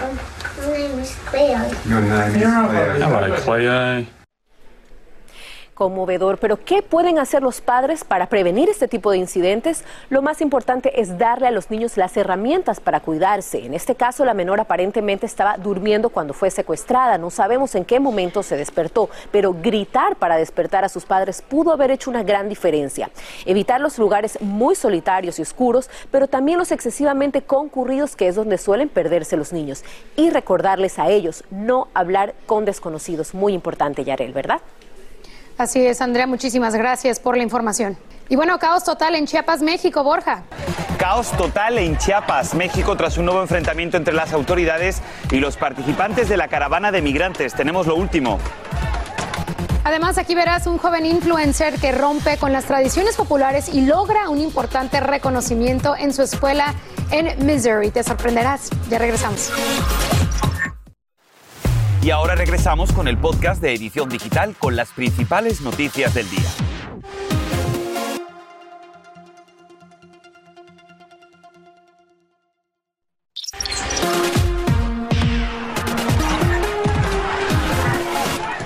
Um, 0.00 0.18
my 0.58 0.72
name 0.72 0.98
is 0.98 1.14
Cleo. 1.26 1.72
Your 1.86 2.00
name 2.00 2.38
You're 2.38 2.64
is 2.64 2.98
Cleo. 2.98 3.08
Hello, 3.08 3.36
Cleo. 3.40 4.06
Conmovedor. 5.74 6.38
Pero 6.38 6.58
¿qué 6.64 6.82
pueden 6.82 7.18
hacer 7.18 7.42
los 7.42 7.60
padres 7.60 8.04
para 8.04 8.28
prevenir 8.28 8.68
este 8.68 8.88
tipo 8.88 9.10
de 9.10 9.18
incidentes? 9.18 9.84
Lo 10.08 10.22
más 10.22 10.40
importante 10.40 11.00
es 11.00 11.18
darle 11.18 11.48
a 11.48 11.50
los 11.50 11.70
niños 11.70 11.96
las 11.96 12.16
herramientas 12.16 12.80
para 12.80 13.00
cuidarse. 13.00 13.66
En 13.66 13.74
este 13.74 13.94
caso, 13.94 14.24
la 14.24 14.34
menor 14.34 14.60
aparentemente 14.60 15.26
estaba 15.26 15.58
durmiendo 15.58 16.08
cuando 16.08 16.32
fue 16.32 16.50
secuestrada. 16.50 17.18
No 17.18 17.30
sabemos 17.30 17.74
en 17.74 17.84
qué 17.84 18.00
momento 18.00 18.42
se 18.42 18.56
despertó, 18.56 19.10
pero 19.30 19.52
gritar 19.52 20.16
para 20.16 20.36
despertar 20.36 20.84
a 20.84 20.88
sus 20.88 21.04
padres 21.04 21.42
pudo 21.42 21.72
haber 21.72 21.90
hecho 21.90 22.10
una 22.10 22.22
gran 22.22 22.48
diferencia. 22.48 23.10
Evitar 23.44 23.80
los 23.80 23.98
lugares 23.98 24.40
muy 24.40 24.74
solitarios 24.74 25.38
y 25.38 25.42
oscuros, 25.42 25.90
pero 26.10 26.28
también 26.28 26.58
los 26.58 26.72
excesivamente 26.72 27.42
concurridos, 27.42 28.16
que 28.16 28.28
es 28.28 28.36
donde 28.36 28.58
suelen 28.58 28.88
perderse 28.88 29.36
los 29.36 29.52
niños. 29.52 29.84
Y 30.16 30.30
recordarles 30.30 30.98
a 30.98 31.08
ellos 31.08 31.44
no 31.50 31.88
hablar 31.94 32.34
con 32.46 32.64
desconocidos. 32.64 33.34
Muy 33.34 33.52
importante, 33.52 34.04
Yarel, 34.04 34.32
¿verdad? 34.32 34.60
Así 35.56 35.86
es, 35.86 36.00
Andrea, 36.00 36.26
muchísimas 36.26 36.74
gracias 36.74 37.20
por 37.20 37.36
la 37.36 37.42
información. 37.42 37.96
Y 38.28 38.36
bueno, 38.36 38.58
caos 38.58 38.84
total 38.84 39.14
en 39.14 39.26
Chiapas, 39.26 39.62
México, 39.62 40.02
Borja. 40.02 40.42
Caos 40.98 41.30
total 41.32 41.78
en 41.78 41.96
Chiapas, 41.98 42.54
México, 42.54 42.96
tras 42.96 43.18
un 43.18 43.26
nuevo 43.26 43.42
enfrentamiento 43.42 43.96
entre 43.96 44.14
las 44.14 44.32
autoridades 44.32 45.02
y 45.30 45.36
los 45.36 45.56
participantes 45.56 46.28
de 46.28 46.36
la 46.36 46.48
caravana 46.48 46.90
de 46.90 47.02
migrantes. 47.02 47.54
Tenemos 47.54 47.86
lo 47.86 47.94
último. 47.94 48.38
Además, 49.84 50.16
aquí 50.16 50.34
verás 50.34 50.66
un 50.66 50.78
joven 50.78 51.04
influencer 51.04 51.74
que 51.74 51.92
rompe 51.92 52.38
con 52.38 52.52
las 52.52 52.64
tradiciones 52.64 53.16
populares 53.16 53.68
y 53.68 53.82
logra 53.82 54.30
un 54.30 54.40
importante 54.40 54.98
reconocimiento 54.98 55.94
en 55.94 56.14
su 56.14 56.22
escuela 56.22 56.74
en 57.10 57.46
Missouri. 57.46 57.90
Te 57.90 58.02
sorprenderás. 58.02 58.70
Ya 58.88 58.98
regresamos. 58.98 59.52
Y 62.04 62.10
ahora 62.10 62.34
regresamos 62.34 62.92
con 62.92 63.08
el 63.08 63.16
podcast 63.16 63.62
de 63.62 63.72
Edición 63.72 64.10
Digital 64.10 64.54
con 64.58 64.76
las 64.76 64.92
principales 64.92 65.62
noticias 65.62 66.12
del 66.12 66.28
día. 66.28 66.50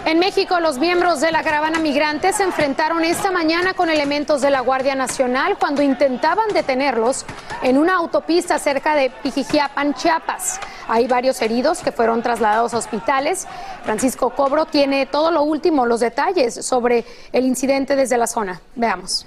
En 0.04 0.18
México, 0.18 0.58
los 0.58 0.78
miembros 0.78 1.20
de 1.20 1.30
la 1.30 1.44
caravana 1.44 1.78
migrante 1.78 2.32
se 2.32 2.42
enfrentaron 2.42 3.04
esta 3.04 3.30
mañana 3.30 3.74
con 3.74 3.88
elementos 3.88 4.40
de 4.40 4.50
la 4.50 4.62
Guardia 4.62 4.96
Nacional 4.96 5.56
cuando 5.60 5.80
intentaban 5.80 6.48
detenerlos 6.52 7.24
en 7.62 7.78
una 7.78 7.94
autopista 7.94 8.58
cerca 8.58 8.96
de 8.96 9.10
Pijijiapan, 9.10 9.94
Chiapas. 9.94 10.58
Hay 10.88 11.06
varios 11.06 11.40
heridos 11.42 11.82
que 11.82 11.92
fueron 11.92 12.22
trasladados 12.22 12.72
a 12.72 12.78
hospitales. 12.78 13.46
Francisco 13.84 14.30
Cobro 14.30 14.64
tiene 14.64 15.04
todo 15.04 15.30
lo 15.30 15.42
último, 15.42 15.84
los 15.84 16.00
detalles 16.00 16.54
sobre 16.64 17.04
el 17.32 17.44
incidente 17.44 17.94
desde 17.94 18.16
la 18.16 18.26
zona. 18.26 18.60
Veamos. 18.74 19.26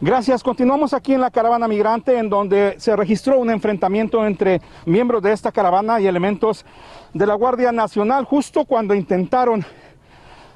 Gracias. 0.00 0.42
Continuamos 0.42 0.94
aquí 0.94 1.12
en 1.12 1.20
la 1.20 1.30
caravana 1.30 1.68
migrante 1.68 2.16
en 2.16 2.30
donde 2.30 2.76
se 2.78 2.96
registró 2.96 3.38
un 3.38 3.50
enfrentamiento 3.50 4.24
entre 4.24 4.62
miembros 4.86 5.22
de 5.22 5.32
esta 5.32 5.52
caravana 5.52 6.00
y 6.00 6.06
elementos 6.06 6.64
de 7.12 7.26
la 7.26 7.34
Guardia 7.34 7.72
Nacional 7.72 8.24
justo 8.24 8.64
cuando 8.64 8.94
intentaron 8.94 9.62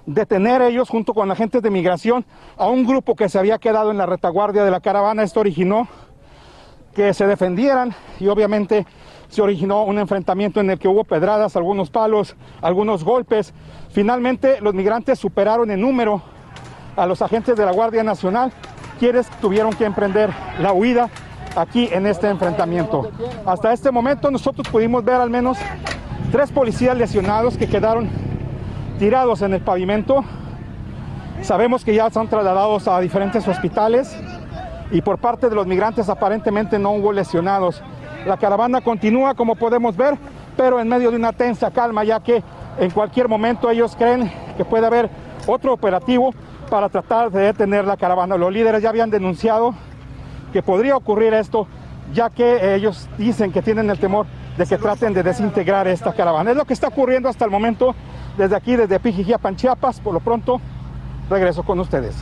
detener 0.06 0.62
ellos 0.62 0.88
junto 0.88 1.12
con 1.12 1.30
agentes 1.30 1.60
de 1.60 1.70
migración 1.70 2.24
a 2.56 2.68
un 2.68 2.86
grupo 2.86 3.16
que 3.16 3.28
se 3.28 3.38
había 3.38 3.58
quedado 3.58 3.90
en 3.90 3.98
la 3.98 4.06
retaguardia 4.06 4.64
de 4.64 4.70
la 4.70 4.80
caravana. 4.80 5.22
Esto 5.22 5.40
originó 5.40 5.88
que 6.94 7.12
se 7.12 7.26
defendieran 7.26 7.94
y 8.20 8.28
obviamente 8.28 8.86
se 9.34 9.42
originó 9.42 9.82
un 9.82 9.98
enfrentamiento 9.98 10.60
en 10.60 10.70
el 10.70 10.78
que 10.78 10.86
hubo 10.86 11.02
pedradas, 11.02 11.56
algunos 11.56 11.90
palos, 11.90 12.36
algunos 12.62 13.02
golpes. 13.02 13.52
Finalmente 13.90 14.60
los 14.60 14.74
migrantes 14.74 15.18
superaron 15.18 15.72
en 15.72 15.80
número 15.80 16.22
a 16.94 17.04
los 17.04 17.20
agentes 17.20 17.56
de 17.56 17.64
la 17.64 17.72
Guardia 17.72 18.04
Nacional 18.04 18.52
quienes 19.00 19.28
tuvieron 19.40 19.72
que 19.72 19.86
emprender 19.86 20.30
la 20.60 20.72
huida 20.72 21.10
aquí 21.56 21.88
en 21.90 22.06
este 22.06 22.28
enfrentamiento. 22.28 23.10
Hasta 23.44 23.72
este 23.72 23.90
momento 23.90 24.30
nosotros 24.30 24.68
pudimos 24.68 25.04
ver 25.04 25.16
al 25.16 25.30
menos 25.30 25.58
tres 26.30 26.52
policías 26.52 26.96
lesionados 26.96 27.56
que 27.56 27.66
quedaron 27.66 28.08
tirados 29.00 29.42
en 29.42 29.52
el 29.52 29.62
pavimento. 29.62 30.24
Sabemos 31.42 31.84
que 31.84 31.92
ya 31.92 32.08
son 32.08 32.28
trasladados 32.28 32.86
a 32.86 33.00
diferentes 33.00 33.48
hospitales 33.48 34.16
y 34.92 35.02
por 35.02 35.18
parte 35.18 35.48
de 35.48 35.56
los 35.56 35.66
migrantes 35.66 36.08
aparentemente 36.08 36.78
no 36.78 36.92
hubo 36.92 37.12
lesionados. 37.12 37.82
La 38.26 38.38
caravana 38.38 38.80
continúa 38.80 39.34
como 39.34 39.54
podemos 39.54 39.96
ver, 39.96 40.16
pero 40.56 40.80
en 40.80 40.88
medio 40.88 41.10
de 41.10 41.16
una 41.16 41.32
tensa 41.32 41.70
calma 41.70 42.04
ya 42.04 42.20
que 42.20 42.42
en 42.78 42.90
cualquier 42.90 43.28
momento 43.28 43.68
ellos 43.70 43.94
creen 43.96 44.32
que 44.56 44.64
puede 44.64 44.86
haber 44.86 45.10
otro 45.46 45.72
operativo 45.74 46.32
para 46.70 46.88
tratar 46.88 47.30
de 47.30 47.40
detener 47.40 47.84
la 47.84 47.96
caravana. 47.96 48.36
Los 48.36 48.52
líderes 48.52 48.82
ya 48.82 48.88
habían 48.88 49.10
denunciado 49.10 49.74
que 50.52 50.62
podría 50.62 50.96
ocurrir 50.96 51.34
esto, 51.34 51.66
ya 52.12 52.30
que 52.30 52.74
ellos 52.74 53.08
dicen 53.18 53.52
que 53.52 53.60
tienen 53.60 53.90
el 53.90 53.98
temor 53.98 54.26
de 54.56 54.64
que 54.66 54.78
traten 54.78 55.12
de 55.12 55.22
desintegrar 55.22 55.86
esta 55.88 56.12
caravana. 56.12 56.52
Es 56.52 56.56
lo 56.56 56.64
que 56.64 56.72
está 56.72 56.88
ocurriendo 56.88 57.28
hasta 57.28 57.44
el 57.44 57.50
momento 57.50 57.94
desde 58.38 58.56
aquí, 58.56 58.76
desde 58.76 59.00
Pijijiapan, 59.00 59.56
Chiapas. 59.56 60.00
Por 60.00 60.14
lo 60.14 60.20
pronto, 60.20 60.60
regreso 61.28 61.62
con 61.62 61.78
ustedes. 61.80 62.14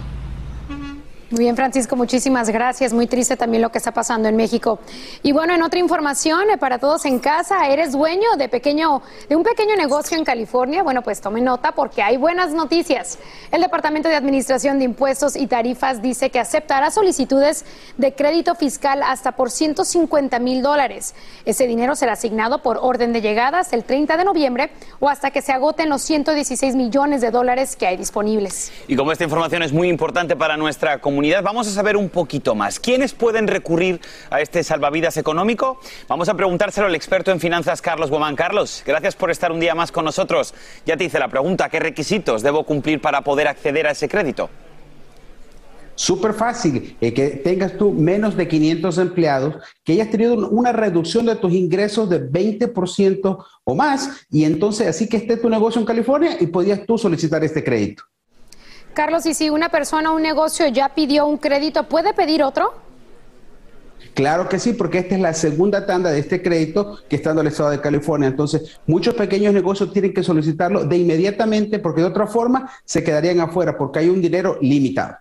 Muy 1.33 1.45
bien, 1.45 1.57
Francisco, 1.57 1.97
muchísimas 1.97 2.51
gracias. 2.51 2.93
Muy 2.93 3.07
triste 3.07 3.39
también 3.39 3.63
lo 3.63 3.73
que 3.73 3.79
está 3.79 3.91
pasando 3.91 4.29
en 4.29 4.37
México. 4.37 4.81
Y 5.23 5.33
bueno, 5.33 5.55
en 5.55 5.63
otra 5.63 5.81
información 5.81 6.51
eh, 6.51 6.59
para 6.59 6.79
todos 6.79 7.07
en 7.07 7.21
casa, 7.21 7.69
¿eres 7.69 7.93
dueño 7.93 8.37
de, 8.37 8.51
pequeño, 8.51 9.01
de 9.31 9.37
un 9.37 9.43
pequeño 9.43 9.75
negocio 9.75 10.19
en 10.19 10.27
California? 10.27 10.83
Bueno, 10.83 11.01
pues 11.01 11.23
tome 11.23 11.41
nota 11.41 11.73
porque 11.73 12.03
hay 12.03 12.19
buenas 12.19 12.53
noticias. 12.53 13.19
El 13.51 13.63
Departamento 13.63 14.11
de 14.11 14.17
Administración 14.17 14.79
de 14.79 14.85
Impuestos 14.85 15.35
y 15.35 15.47
Tarifas 15.47 16.03
dice 16.03 16.29
que 16.29 16.39
aceptará 16.39 16.91
solicitudes 16.91 17.65
de 17.97 18.13
crédito 18.13 18.55
fiscal 18.55 19.03
hasta 19.03 19.33
por 19.33 19.51
150 19.51 20.39
mil 20.39 20.61
dólares. 20.61 21.15
Ese 21.47 21.67
dinero 21.67 21.97
será 21.97 22.13
asignado 22.13 22.61
por 22.61 22.77
orden 22.77 23.15
de 23.15 23.23
llegadas 23.23 23.73
el 23.73 23.85
30 23.85 24.19
de 24.19 24.25
noviembre 24.27 24.71
o 25.01 25.09
hasta 25.09 25.31
que 25.31 25.41
se 25.41 25.53
agoten 25.53 25.89
los 25.89 26.03
116 26.03 26.77
millones 26.77 27.23
de 27.23 27.31
dólares 27.31 27.75
que 27.75 27.87
hay 27.87 27.97
disponibles. 27.97 28.71
Y 28.87 28.97
como 28.97 29.13
esta 29.13 29.25
información 29.25 29.63
es 29.63 29.73
muy 29.73 29.89
importante 29.89 30.37
para 30.37 30.59
nuestra 30.59 30.99
comunidad, 31.01 31.22
vamos 31.43 31.69
a 31.69 31.71
saber 31.71 31.97
un 31.97 32.09
poquito 32.09 32.55
más. 32.55 32.81
¿Quiénes 32.81 33.13
pueden 33.13 33.47
recurrir 33.47 34.01
a 34.31 34.41
este 34.41 34.65
salvavidas 34.65 35.17
económico? 35.17 35.79
Vamos 36.09 36.29
a 36.29 36.35
preguntárselo 36.35 36.87
al 36.87 36.95
experto 36.95 37.31
en 37.31 37.41
finanzas, 37.41 37.81
Carlos 37.81 38.11
Guamán. 38.11 38.35
Carlos, 38.35 38.83
gracias 38.85 39.15
por 39.15 39.31
estar 39.31 39.53
un 39.53 39.61
día 39.61 39.75
más 39.75 39.93
con 39.93 40.05
nosotros. 40.05 40.55
Ya 40.85 40.97
te 40.97 41.05
hice 41.05 41.19
la 41.19 41.29
pregunta, 41.29 41.69
¿qué 41.69 41.79
requisitos 41.79 42.43
debo 42.43 42.65
cumplir 42.65 43.01
para 43.01 43.21
poder 43.23 43.49
acceder 43.49 43.87
a 43.87 43.93
ese 43.93 44.09
crédito? 44.09 44.51
Súper 45.95 46.33
fácil, 46.33 46.97
eh, 47.01 47.13
que 47.13 47.29
tengas 47.29 47.77
tú 47.77 47.93
menos 47.93 48.37
de 48.37 48.49
500 48.49 48.99
empleados, 48.99 49.57
que 49.85 49.93
hayas 49.93 50.11
tenido 50.11 50.49
una 50.49 50.73
reducción 50.73 51.27
de 51.27 51.37
tus 51.37 51.53
ingresos 51.53 52.09
de 52.09 52.19
20% 52.19 53.45
o 53.65 53.75
más, 53.75 54.27
y 54.31 54.45
entonces 54.45 54.89
así 54.89 55.09
que 55.09 55.19
esté 55.19 55.37
tu 55.37 55.51
negocio 55.51 55.81
en 55.81 55.87
California 55.87 56.37
y 56.41 56.47
podías 56.47 56.87
tú 56.87 56.97
solicitar 56.97 57.45
este 57.45 57.63
crédito. 57.63 58.05
Carlos, 58.95 59.25
¿y 59.27 59.35
si 59.35 59.49
una 59.49 59.71
persona 59.71 60.13
o 60.13 60.17
un 60.17 60.23
negocio 60.23 60.69
ya 60.69 60.91
pidió 60.91 61.27
un 61.27 61.39
crédito, 61.39 61.85
puede 61.85 62.13
pedir 62.13 62.43
otro? 62.43 62.75
Claro 64.15 64.49
que 64.49 64.59
sí, 64.59 64.75
porque 64.75 64.99
esta 64.99 65.15
es 65.15 65.21
la 65.23 65.33
segunda 65.33 65.87
tanda 65.87 66.11
de 66.11 66.19
este 66.19 66.43
crédito 66.43 66.99
que 67.09 67.17
está 67.17 67.31
en 67.31 67.39
el 67.39 67.47
estado 67.47 67.71
de 67.71 67.81
California. 67.81 68.29
Entonces, 68.29 68.79
muchos 68.87 69.15
pequeños 69.15 69.55
negocios 69.55 69.93
tienen 69.93 70.13
que 70.13 70.23
solicitarlo 70.23 70.85
de 70.85 70.99
inmediatamente 70.99 71.79
porque 71.79 72.03
de 72.03 72.09
otra 72.09 72.27
forma 72.27 72.71
se 72.85 73.03
quedarían 73.03 73.41
afuera 73.41 73.79
porque 73.79 74.01
hay 74.01 74.11
un 74.11 74.21
dinero 74.21 74.59
limitado. 74.61 75.17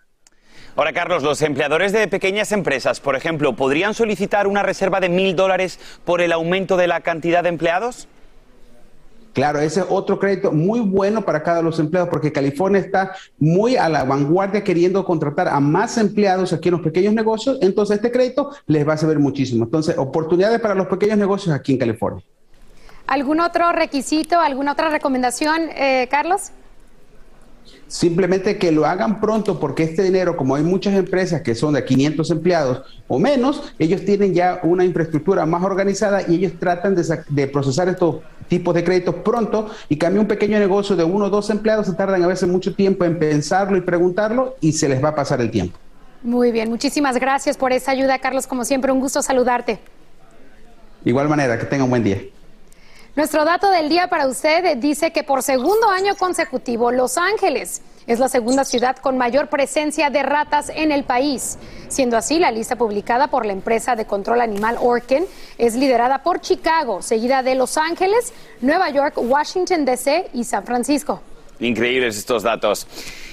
Ahora, 0.76 0.92
Carlos, 0.94 1.24
los 1.24 1.42
empleadores 1.42 1.94
de 1.94 2.08
pequeñas 2.08 2.52
empresas, 2.52 3.00
por 3.00 3.16
ejemplo, 3.16 3.56
¿podrían 3.56 3.94
solicitar 3.94 4.48
una 4.48 4.64
reserva 4.64 5.00
de 5.00 5.10
mil 5.10 5.36
dólares 5.36 5.80
por 6.04 6.22
el 6.22 6.32
aumento 6.34 6.76
de 6.76 6.88
la 6.88 7.02
cantidad 7.02 7.44
de 7.44 7.50
empleados? 7.50 8.08
Claro, 9.34 9.60
ese 9.60 9.80
es 9.80 9.86
otro 9.90 10.20
crédito 10.20 10.52
muy 10.52 10.82
bueno 10.82 11.22
para 11.22 11.42
cada 11.42 11.60
uno 11.60 11.70
de 11.70 11.72
los 11.72 11.80
empleados 11.80 12.10
porque 12.10 12.34
California 12.34 12.82
está 12.82 13.14
muy 13.40 13.78
a 13.78 13.88
la 13.88 14.04
vanguardia 14.04 14.64
queriendo 14.64 15.06
contratar 15.06 15.48
a 15.48 15.60
más 15.60 15.98
empleados 15.98 16.52
aquí 16.52 16.68
en 16.68 16.74
los 16.74 16.82
pequeños 16.82 17.14
negocios. 17.14 17.58
Entonces, 17.62 17.98
este 17.98 18.12
crédito 18.12 18.52
les 18.68 18.88
va 18.88 18.94
a 18.94 18.98
servir 18.98 19.20
muchísimo. 19.20 19.64
Entonces, 19.64 19.98
oportunidades 19.98 20.60
para 20.60 20.76
los 20.76 20.88
pequeños 20.88 21.18
negocios 21.18 21.56
aquí 21.56 21.74
en 21.74 21.78
California. 21.78 22.24
¿Algún 23.08 23.40
otro 23.40 23.72
requisito, 23.72 24.40
alguna 24.40 24.74
otra 24.74 24.90
recomendación, 24.90 25.70
eh, 25.76 26.08
Carlos? 26.12 26.52
Simplemente 27.92 28.58
que 28.58 28.72
lo 28.72 28.86
hagan 28.86 29.20
pronto 29.20 29.60
porque 29.60 29.84
este 29.84 30.02
dinero, 30.02 30.38
como 30.38 30.56
hay 30.56 30.64
muchas 30.64 30.96
empresas 30.96 31.42
que 31.42 31.56
son 31.56 31.74
de 31.74 31.84
500 31.84 32.32
empleados 32.32 32.84
o 33.10 33.20
menos, 33.20 33.74
ellos 33.80 34.06
tienen 34.06 34.34
ya 34.34 34.62
una 34.64 34.86
infraestructura 34.86 35.46
más 35.46 35.62
organizada 35.62 36.22
y 36.26 36.36
ellos 36.36 36.54
tratan 36.58 36.96
de, 36.96 37.48
procesar 37.48 37.90
estos 37.90 38.22
tipos 38.48 38.74
de 38.76 38.86
créditos 38.86 39.16
pronto 39.16 39.70
y 39.90 39.98
cambia 39.98 40.22
un 40.22 40.28
pequeño 40.30 40.58
negocio 40.58 40.96
de 40.96 41.04
uno 41.04 41.26
o 41.26 41.30
dos 41.30 41.50
empleados, 41.50 41.86
se 41.86 41.92
tardan 41.92 42.24
a 42.24 42.28
veces 42.28 42.48
mucho 42.48 42.74
tiempo 42.74 43.04
en 43.04 43.20
pensarlo 43.20 43.76
y 43.76 43.82
preguntarlo 43.82 44.56
y 44.62 44.72
se 44.72 44.88
les 44.88 45.04
va 45.04 45.10
a 45.10 45.16
pasar 45.16 45.42
el 45.42 45.52
tiempo. 45.52 45.78
Muy 46.24 46.54
bien, 46.54 46.70
muchísimas 46.70 47.18
gracias 47.18 47.58
por 47.58 47.74
esa 47.74 47.92
ayuda, 47.92 48.20
Carlos. 48.20 48.48
Como 48.48 48.64
siempre, 48.64 48.94
un 48.94 49.02
gusto 49.02 49.22
saludarte. 49.22 49.80
Igual 51.04 51.28
manera, 51.28 51.60
que 51.60 51.66
tenga 51.66 51.84
un 51.84 51.90
buen 51.90 52.06
día. 52.06 52.22
Nuestro 53.14 53.44
dato 53.44 53.70
del 53.70 53.90
día 53.90 54.08
para 54.08 54.26
usted 54.26 54.78
dice 54.78 55.12
que 55.12 55.24
por 55.24 55.44
segundo 55.44 55.90
año 55.90 56.16
consecutivo 56.16 56.94
Los 56.94 57.18
Ángeles 57.18 57.82
es 58.08 58.20
la 58.20 58.30
segunda 58.30 58.64
ciudad 58.64 58.96
con 58.96 59.18
mayor 59.18 59.50
presencia 59.50 60.10
de 60.10 60.24
ratas 60.24 60.72
en 60.74 60.94
el 60.94 61.04
país. 61.04 61.58
Siendo 61.90 62.16
así, 62.16 62.40
la 62.40 62.52
lista 62.52 62.78
publicada 62.78 63.28
por 63.28 63.46
la 63.46 63.52
empresa 63.52 63.98
de 63.98 64.06
control 64.06 64.40
animal 64.40 64.78
Orkin 64.80 65.26
es 65.58 65.76
liderada 65.76 66.24
por 66.24 66.40
Chicago, 66.40 67.02
seguida 67.02 67.44
de 67.44 67.56
Los 67.56 67.78
Ángeles, 67.78 68.32
Nueva 68.62 68.90
York, 68.90 69.16
Washington 69.18 69.84
DC 69.84 70.30
y 70.34 70.46
San 70.46 70.64
Francisco. 70.64 71.22
Increíbles 71.62 72.18
estos 72.18 72.44
datos. 72.44 72.88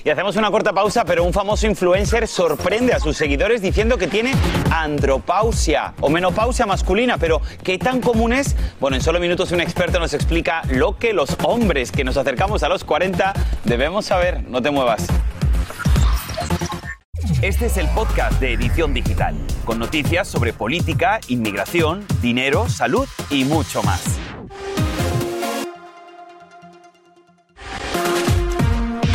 Y 0.04 0.10
hacemos 0.10 0.36
una 0.36 0.50
corta 0.50 0.72
pausa, 0.72 1.04
pero 1.04 1.24
un 1.24 1.32
famoso 1.32 1.66
influencer 1.66 2.28
sorprende 2.28 2.92
a 2.92 3.00
sus 3.00 3.16
seguidores 3.16 3.60
diciendo 3.62 3.98
que 3.98 4.06
tiene 4.06 4.32
andropausia 4.70 5.94
o 6.00 6.08
menopausia 6.08 6.66
masculina. 6.66 7.18
Pero, 7.18 7.40
¿qué 7.62 7.78
tan 7.78 8.00
común 8.00 8.32
es? 8.32 8.54
Bueno, 8.80 8.96
en 8.96 9.02
solo 9.02 9.18
minutos 9.18 9.50
un 9.50 9.60
experto 9.60 9.98
nos 9.98 10.14
explica 10.14 10.62
lo 10.70 10.96
que 10.98 11.12
los 11.12 11.36
hombres 11.42 11.90
que 11.90 12.04
nos 12.04 12.16
acercamos 12.16 12.62
a 12.62 12.68
los 12.68 12.84
40 12.84 13.32
debemos 13.64 14.04
saber. 14.04 14.42
No 14.48 14.62
te 14.62 14.70
muevas. 14.70 15.06
Este 17.40 17.66
es 17.66 17.76
el 17.76 17.86
podcast 17.88 18.40
de 18.40 18.52
Edición 18.54 18.92
Digital, 18.92 19.36
con 19.64 19.78
noticias 19.78 20.26
sobre 20.26 20.52
política, 20.52 21.20
inmigración, 21.28 22.04
dinero, 22.20 22.68
salud 22.68 23.08
y 23.30 23.44
mucho 23.44 23.82
más. 23.82 24.18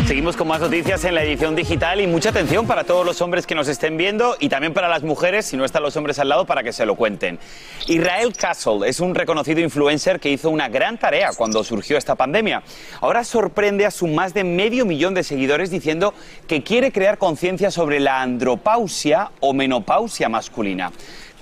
Seguimos 0.08 0.36
con 0.36 0.50
más 0.50 0.60
noticias 0.60 1.06
en 1.06 1.16
la 1.16 1.24
edición 1.24 1.56
digital 1.56 2.02
y 2.02 2.08
mucha 2.08 2.30
atención 2.30 2.68
para 2.68 2.84
todos 2.84 3.06
los 3.06 3.22
hombres 3.22 3.48
que 3.48 3.56
nos 3.56 3.70
estén 3.70 3.96
viendo 3.96 4.36
y 4.38 4.50
también 4.50 4.74
para 4.74 4.90
las 4.90 5.02
mujeres, 5.02 5.46
si 5.46 5.56
no 5.56 5.64
están 5.64 5.82
los 5.82 5.96
hombres 5.96 6.20
al 6.20 6.28
lado, 6.28 6.46
para 6.46 6.62
que 6.62 6.74
se 6.74 6.86
lo 6.86 6.96
cuenten. 6.96 7.40
Israel 7.88 8.36
Castle 8.36 8.88
es 8.88 9.00
un 9.00 9.16
reconocido 9.16 9.62
influencer 9.62 10.20
que 10.20 10.30
hizo 10.30 10.50
una 10.50 10.68
gran 10.68 10.98
tarea 10.98 11.30
cuando 11.38 11.64
surgió 11.64 11.98
esta 11.98 12.16
pandemia. 12.16 12.64
Ahora 13.00 13.24
sorprende 13.24 13.86
a 13.86 13.92
su 13.92 14.08
más 14.08 14.34
de 14.34 14.44
medio 14.44 14.86
millón 14.86 15.14
de 15.14 15.24
seguidores 15.24 15.72
diciendo 15.72 16.14
que 16.48 16.64
quiere 16.64 16.92
crear 16.92 17.18
conciencia 17.18 17.72
sobre 17.72 18.02
la 18.02 18.22
andropausia 18.22 19.32
o 19.40 19.54
menopausia 19.54 20.28
masculina. 20.28 20.92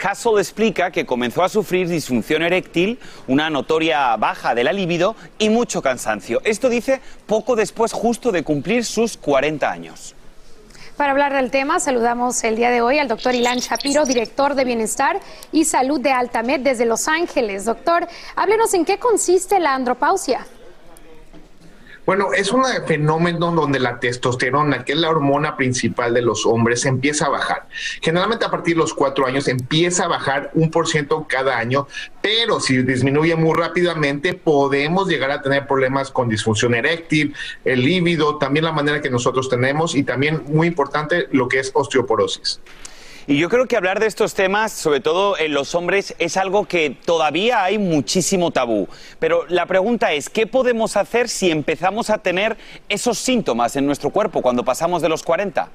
Castle 0.02 0.40
explica 0.40 0.90
que 0.90 1.06
comenzó 1.06 1.44
a 1.44 1.50
sufrir 1.50 1.88
disfunción 1.88 2.42
eréctil, 2.42 2.98
una 3.28 3.52
notoria 3.52 4.16
baja 4.16 4.56
de 4.56 4.64
la 4.64 4.74
libido 4.74 5.16
y 5.38 5.50
mucho 5.50 5.84
cansancio. 5.84 6.42
Esto 6.44 6.70
dice 6.70 7.02
poco 7.28 7.56
después 7.56 7.94
justo 7.94 8.32
de 8.32 8.42
cumplir 8.42 8.84
sus 8.84 9.16
40 9.16 9.70
años. 9.70 10.16
Para 10.98 11.12
hablar 11.12 11.34
del 11.34 11.52
tema, 11.52 11.80
saludamos 11.80 12.44
el 12.44 12.56
día 12.56 12.72
de 12.72 12.82
hoy 12.82 12.98
al 12.98 13.10
doctor 13.10 13.36
Ilan 13.36 13.60
Shapiro, 13.60 14.08
director 14.08 14.56
de 14.56 14.64
Bienestar 14.64 15.20
y 15.52 15.66
Salud 15.66 16.02
de 16.02 16.12
Altamed 16.12 16.62
desde 16.62 16.86
Los 16.86 17.08
Ángeles. 17.08 17.66
Doctor, 17.66 18.08
háblenos 18.36 18.74
en 18.74 18.86
qué 18.86 18.98
consiste 18.98 19.60
la 19.60 19.76
andropausia. 19.76 20.48
Bueno, 22.04 22.34
es 22.34 22.52
un 22.52 22.64
fenómeno 22.88 23.52
donde 23.52 23.80
la 23.80 24.00
testosterona, 24.00 24.84
que 24.84 24.94
es 24.94 24.98
la 24.98 25.10
hormona 25.10 25.56
principal 25.56 26.16
de 26.16 26.24
los 26.24 26.48
hombres, 26.48 26.86
empieza 26.86 27.28
a 27.28 27.30
bajar. 27.30 27.68
Generalmente 28.02 28.44
a 28.44 28.50
partir 28.50 28.76
de 28.76 28.80
los 28.80 28.96
cuatro 28.96 29.28
años 29.28 29.48
empieza 29.48 30.06
a 30.06 30.08
bajar 30.08 30.50
un 30.56 30.72
por 30.72 30.88
ciento 30.88 31.28
cada 31.30 31.60
año, 31.60 31.88
pero 32.22 32.60
si 32.60 32.82
disminuye 32.82 33.36
muy 33.36 33.54
rápidamente 33.54 34.34
podemos 34.34 35.08
llegar 35.08 35.30
a 35.30 35.44
tener 35.44 35.68
problemas 35.68 36.10
con 36.10 36.28
disfunción 36.28 36.74
eréctil, 36.74 37.36
el 37.66 37.82
líbido, 37.82 38.40
también 38.40 38.66
la 38.66 38.72
manera 38.72 39.02
que 39.02 39.12
nosotros 39.12 39.48
tenemos 39.48 39.94
y 39.94 40.04
también 40.04 40.44
muy 40.48 40.68
importante 40.68 41.28
lo 41.32 41.48
que 41.48 41.60
es 41.60 41.72
osteoporosis. 41.74 42.62
Y 43.28 43.38
yo 43.38 43.50
creo 43.50 43.68
que 43.68 43.78
hablar 43.78 44.00
de 44.00 44.08
estos 44.08 44.34
temas, 44.34 44.72
sobre 44.72 45.00
todo 45.00 45.38
en 45.38 45.54
los 45.54 45.76
hombres, 45.76 46.16
es 46.18 46.38
algo 46.38 46.66
que 46.66 46.90
todavía 46.90 47.64
hay 47.64 47.78
muchísimo 47.78 48.52
tabú. 48.52 48.88
Pero 49.20 49.46
la 49.48 49.68
pregunta 49.68 50.12
es, 50.14 50.30
¿qué 50.30 50.48
podemos 50.48 50.98
hacer 50.98 51.30
si 51.30 51.52
empezamos 51.52 52.10
a 52.10 52.18
tener 52.18 52.58
esos 52.90 53.20
síntomas 53.20 53.76
en 53.76 53.86
nuestro 53.86 54.10
cuerpo 54.10 54.42
cuando 54.42 54.66
pasamos 54.66 55.02
de 55.02 55.10
los 55.10 55.24
40? 55.24 55.70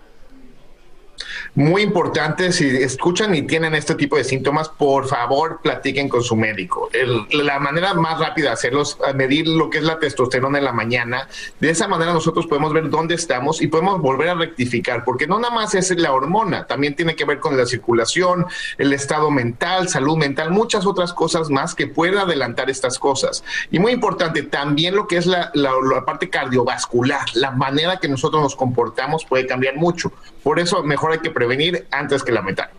Muy 1.55 1.83
importante, 1.83 2.53
si 2.53 2.69
escuchan 2.69 3.35
y 3.35 3.43
tienen 3.43 3.75
este 3.75 3.95
tipo 3.95 4.17
de 4.17 4.25
síntomas, 4.25 4.69
por 4.69 5.07
favor 5.07 5.61
platiquen 5.63 6.09
con 6.09 6.23
su 6.23 6.37
médico. 6.37 6.91
la 7.33 7.59
manera 7.59 7.95
más 7.95 8.19
rápida 8.19 8.49
de 8.49 8.53
hacerlos, 8.55 8.99
medir 9.15 9.49
lo 9.49 9.71
que 9.71 9.79
es 9.79 9.85
la 9.85 9.99
testosterona 9.99 10.59
en 10.59 10.65
la 10.65 10.73
mañana. 10.73 11.29
De 11.61 11.71
esa 11.71 11.89
manera 11.89 12.13
nosotros 12.13 12.47
podemos 12.47 12.73
ver 12.73 12.91
dónde 12.91 13.15
estamos 13.15 13.63
y 13.63 13.69
podemos 13.69 14.01
volver 14.01 14.31
a 14.31 14.35
rectificar, 14.35 15.05
porque 15.05 15.27
no 15.27 15.39
nada 15.39 15.55
más 15.55 15.75
es 15.75 15.91
la 15.97 16.13
hormona, 16.13 16.67
también 16.67 16.95
tiene 16.95 17.17
que 17.17 17.25
ver 17.25 17.39
con 17.39 17.57
la 17.57 17.67
circulación, 17.67 18.47
el 18.79 18.93
estado 18.93 19.31
mental, 19.31 19.89
salud 19.89 20.17
mental, 20.17 20.51
muchas 20.51 20.87
otras 20.87 21.13
cosas 21.13 21.51
más 21.51 21.75
que 21.75 21.87
pueden 21.87 22.19
adelantar 22.19 22.71
estas 22.71 22.99
cosas. 22.99 23.45
Y 23.71 23.79
muy 23.79 23.93
importante, 23.93 24.43
también 24.43 24.95
lo 24.95 25.07
que 25.07 25.17
es 25.17 25.27
la, 25.27 25.51
la 25.55 26.05
parte 26.05 26.29
cardiovascular, 26.29 27.25
la 27.35 27.51
manera 27.51 27.99
que 27.99 28.09
nosotros 28.09 28.43
nos 28.43 28.57
comportamos 28.57 29.25
puede 29.25 29.47
cambiar 29.47 29.77
mucho. 29.77 30.13
Por 30.43 30.61
eso 30.61 30.83
mejor 30.83 31.13
hay 31.13 31.19
que 31.19 31.31
prevenir 31.37 31.87
antes 31.91 32.23
que 32.23 32.33
lamentar. 32.33 32.71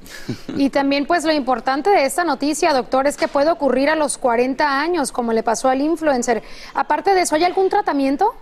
Y 0.56 0.72
también 0.72 1.06
pues 1.06 1.24
lo 1.24 1.32
importante 1.32 1.92
de 1.92 2.06
esta 2.06 2.24
noticia, 2.24 2.74
doctor, 2.74 3.06
es 3.06 3.16
que 3.16 3.28
puede 3.28 3.52
ocurrir 3.52 3.88
a 3.92 3.96
los 3.96 4.18
40 4.18 4.82
años, 4.82 5.12
como 5.12 5.32
le 5.32 5.44
pasó 5.44 5.70
al 5.70 5.80
influencer. 5.80 6.42
Aparte 6.74 7.14
de 7.14 7.22
eso, 7.22 7.36
¿hay 7.36 7.44
algún 7.44 7.70
tratamiento? 7.70 8.34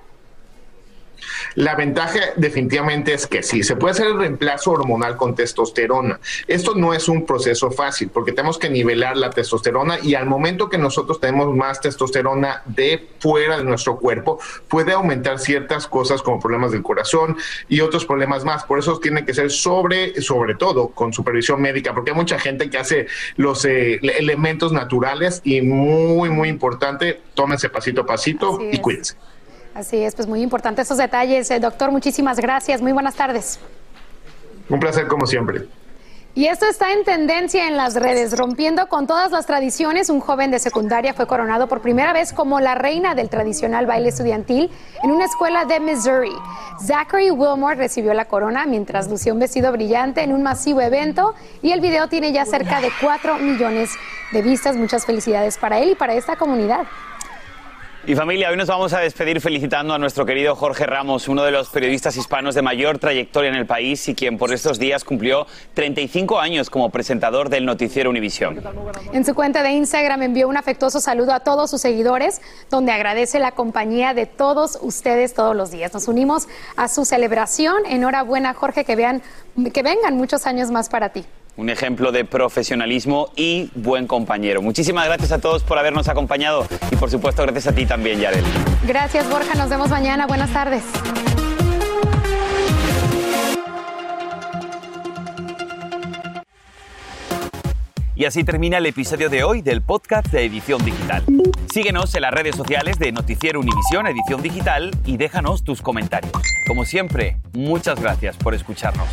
La 1.55 1.75
ventaja 1.75 2.19
definitivamente 2.35 3.13
es 3.13 3.27
que 3.27 3.43
sí, 3.43 3.63
se 3.63 3.75
puede 3.75 3.93
hacer 3.93 4.07
el 4.07 4.17
reemplazo 4.17 4.71
hormonal 4.71 5.17
con 5.17 5.35
testosterona. 5.35 6.19
Esto 6.47 6.75
no 6.75 6.93
es 6.93 7.07
un 7.07 7.25
proceso 7.25 7.71
fácil 7.71 8.09
porque 8.09 8.31
tenemos 8.31 8.57
que 8.57 8.69
nivelar 8.69 9.17
la 9.17 9.29
testosterona 9.29 9.99
y 10.01 10.15
al 10.15 10.25
momento 10.25 10.69
que 10.69 10.77
nosotros 10.77 11.19
tenemos 11.19 11.55
más 11.55 11.81
testosterona 11.81 12.61
de 12.65 13.07
fuera 13.19 13.57
de 13.57 13.63
nuestro 13.63 13.97
cuerpo, 13.97 14.39
puede 14.67 14.93
aumentar 14.93 15.39
ciertas 15.39 15.87
cosas 15.87 16.21
como 16.21 16.39
problemas 16.39 16.71
del 16.71 16.83
corazón 16.83 17.37
y 17.69 17.81
otros 17.81 18.05
problemas 18.05 18.43
más. 18.43 18.63
Por 18.63 18.79
eso 18.79 18.99
tiene 18.99 19.25
que 19.25 19.33
ser 19.33 19.51
sobre, 19.51 20.21
sobre 20.21 20.55
todo 20.55 20.89
con 20.89 21.13
supervisión 21.13 21.61
médica, 21.61 21.93
porque 21.93 22.11
hay 22.11 22.17
mucha 22.17 22.39
gente 22.39 22.69
que 22.69 22.77
hace 22.77 23.07
los 23.37 23.65
eh, 23.65 23.99
elementos 24.01 24.71
naturales 24.71 25.41
y 25.43 25.61
muy, 25.61 26.29
muy 26.29 26.49
importante, 26.49 27.21
tómense 27.33 27.69
pasito 27.69 28.01
a 28.01 28.05
pasito 28.05 28.59
y 28.71 28.77
cuídense. 28.79 29.15
Así 29.75 29.97
es, 29.97 30.15
pues 30.15 30.25
muy 30.25 30.41
importante 30.41 30.81
esos 30.81 30.97
detalles. 30.97 31.51
Eh, 31.51 31.59
doctor, 31.59 31.91
muchísimas 31.91 32.39
gracias. 32.39 32.81
Muy 32.81 32.93
buenas 32.93 33.13
tardes. 33.15 33.59
Un 34.69 34.79
placer 34.79 35.05
como 35.07 35.27
siempre. 35.27 35.67
Y 36.33 36.45
esto 36.47 36.65
está 36.65 36.93
en 36.93 37.03
tendencia 37.03 37.67
en 37.67 37.75
las 37.75 37.93
redes, 37.93 38.37
rompiendo 38.37 38.87
con 38.87 39.05
todas 39.05 39.31
las 39.31 39.45
tradiciones. 39.45 40.09
Un 40.09 40.21
joven 40.21 40.49
de 40.49 40.59
secundaria 40.59 41.13
fue 41.13 41.27
coronado 41.27 41.67
por 41.67 41.81
primera 41.81 42.13
vez 42.13 42.31
como 42.31 42.61
la 42.61 42.75
reina 42.75 43.15
del 43.15 43.29
tradicional 43.29 43.85
baile 43.85 44.09
estudiantil 44.09 44.71
en 45.03 45.11
una 45.11 45.25
escuela 45.25 45.65
de 45.65 45.81
Missouri. 45.81 46.35
Zachary 46.81 47.31
Wilmore 47.31 47.75
recibió 47.75 48.13
la 48.13 48.25
corona 48.25 48.65
mientras 48.65 49.09
lucía 49.09 49.33
un 49.33 49.39
vestido 49.39 49.73
brillante 49.73 50.23
en 50.23 50.31
un 50.31 50.41
masivo 50.41 50.79
evento 50.79 51.35
y 51.61 51.71
el 51.71 51.81
video 51.81 52.07
tiene 52.07 52.31
ya 52.31 52.45
cerca 52.45 52.79
de 52.79 52.89
4 53.01 53.39
millones 53.39 53.91
de 54.31 54.41
vistas. 54.41 54.77
Muchas 54.77 55.05
felicidades 55.05 55.57
para 55.57 55.79
él 55.79 55.91
y 55.91 55.95
para 55.95 56.13
esta 56.13 56.37
comunidad. 56.37 56.85
Y 58.07 58.13
familia, 58.13 58.51
hoy 58.51 58.57
nos 58.57 58.67
vamos 58.67 58.93
a 58.93 58.99
despedir 58.99 59.41
felicitando 59.41 59.91
a 59.91 59.97
nuestro 59.97 60.27
querido 60.27 60.55
Jorge 60.55 60.85
Ramos, 60.85 61.27
uno 61.27 61.43
de 61.43 61.49
los 61.49 61.69
periodistas 61.69 62.15
hispanos 62.15 62.53
de 62.53 62.61
mayor 62.61 62.99
trayectoria 62.99 63.49
en 63.49 63.55
el 63.55 63.65
país 63.65 64.07
y 64.07 64.13
quien 64.13 64.37
por 64.37 64.53
estos 64.53 64.77
días 64.77 65.03
cumplió 65.03 65.47
35 65.73 66.39
años 66.39 66.69
como 66.69 66.91
presentador 66.91 67.49
del 67.49 67.65
noticiero 67.65 68.11
Univisión. 68.11 68.61
En 69.11 69.25
su 69.25 69.33
cuenta 69.33 69.63
de 69.63 69.71
Instagram 69.71 70.21
envió 70.21 70.47
un 70.47 70.55
afectuoso 70.55 70.99
saludo 70.99 71.33
a 71.33 71.39
todos 71.39 71.71
sus 71.71 71.81
seguidores, 71.81 72.41
donde 72.69 72.91
agradece 72.91 73.39
la 73.39 73.53
compañía 73.53 74.13
de 74.13 74.27
todos 74.27 74.77
ustedes 74.83 75.33
todos 75.33 75.55
los 75.55 75.71
días. 75.71 75.91
Nos 75.91 76.07
unimos 76.07 76.47
a 76.77 76.87
su 76.89 77.05
celebración. 77.05 77.87
Enhorabuena, 77.87 78.53
Jorge, 78.53 78.85
que 78.85 78.95
vean 78.95 79.23
que 79.73 79.81
vengan 79.81 80.15
muchos 80.15 80.45
años 80.45 80.69
más 80.69 80.89
para 80.89 81.09
ti 81.09 81.25
un 81.57 81.69
ejemplo 81.69 82.11
de 82.11 82.25
profesionalismo 82.25 83.29
y 83.35 83.69
buen 83.75 84.07
compañero. 84.07 84.61
Muchísimas 84.61 85.05
gracias 85.05 85.31
a 85.31 85.39
todos 85.39 85.63
por 85.63 85.77
habernos 85.77 86.07
acompañado 86.07 86.65
y 86.91 86.95
por 86.95 87.09
supuesto 87.09 87.41
gracias 87.43 87.67
a 87.67 87.73
ti 87.73 87.85
también, 87.85 88.19
Yarel. 88.19 88.43
Gracias, 88.85 89.29
Borja. 89.29 89.55
Nos 89.55 89.69
vemos 89.69 89.89
mañana. 89.89 90.27
Buenas 90.27 90.51
tardes. 90.51 90.83
Y 98.17 98.23
así 98.23 98.45
termina 98.45 98.77
el 98.77 98.85
episodio 98.85 99.29
de 99.29 99.43
hoy 99.43 99.61
del 99.61 99.81
podcast 99.81 100.27
de 100.27 100.45
Edición 100.45 100.83
Digital. 100.85 101.23
Síguenos 101.73 102.15
en 102.15 102.21
las 102.21 102.31
redes 102.31 102.55
sociales 102.55 102.97
de 102.97 103.11
Noticiero 103.11 103.59
Univisión 103.59 104.07
Edición 104.07 104.41
Digital 104.41 104.91
y 105.05 105.17
déjanos 105.17 105.65
tus 105.65 105.81
comentarios. 105.81 106.31
Como 106.65 106.85
siempre, 106.85 107.37
muchas 107.51 107.99
gracias 107.99 108.37
por 108.37 108.55
escucharnos. 108.55 109.07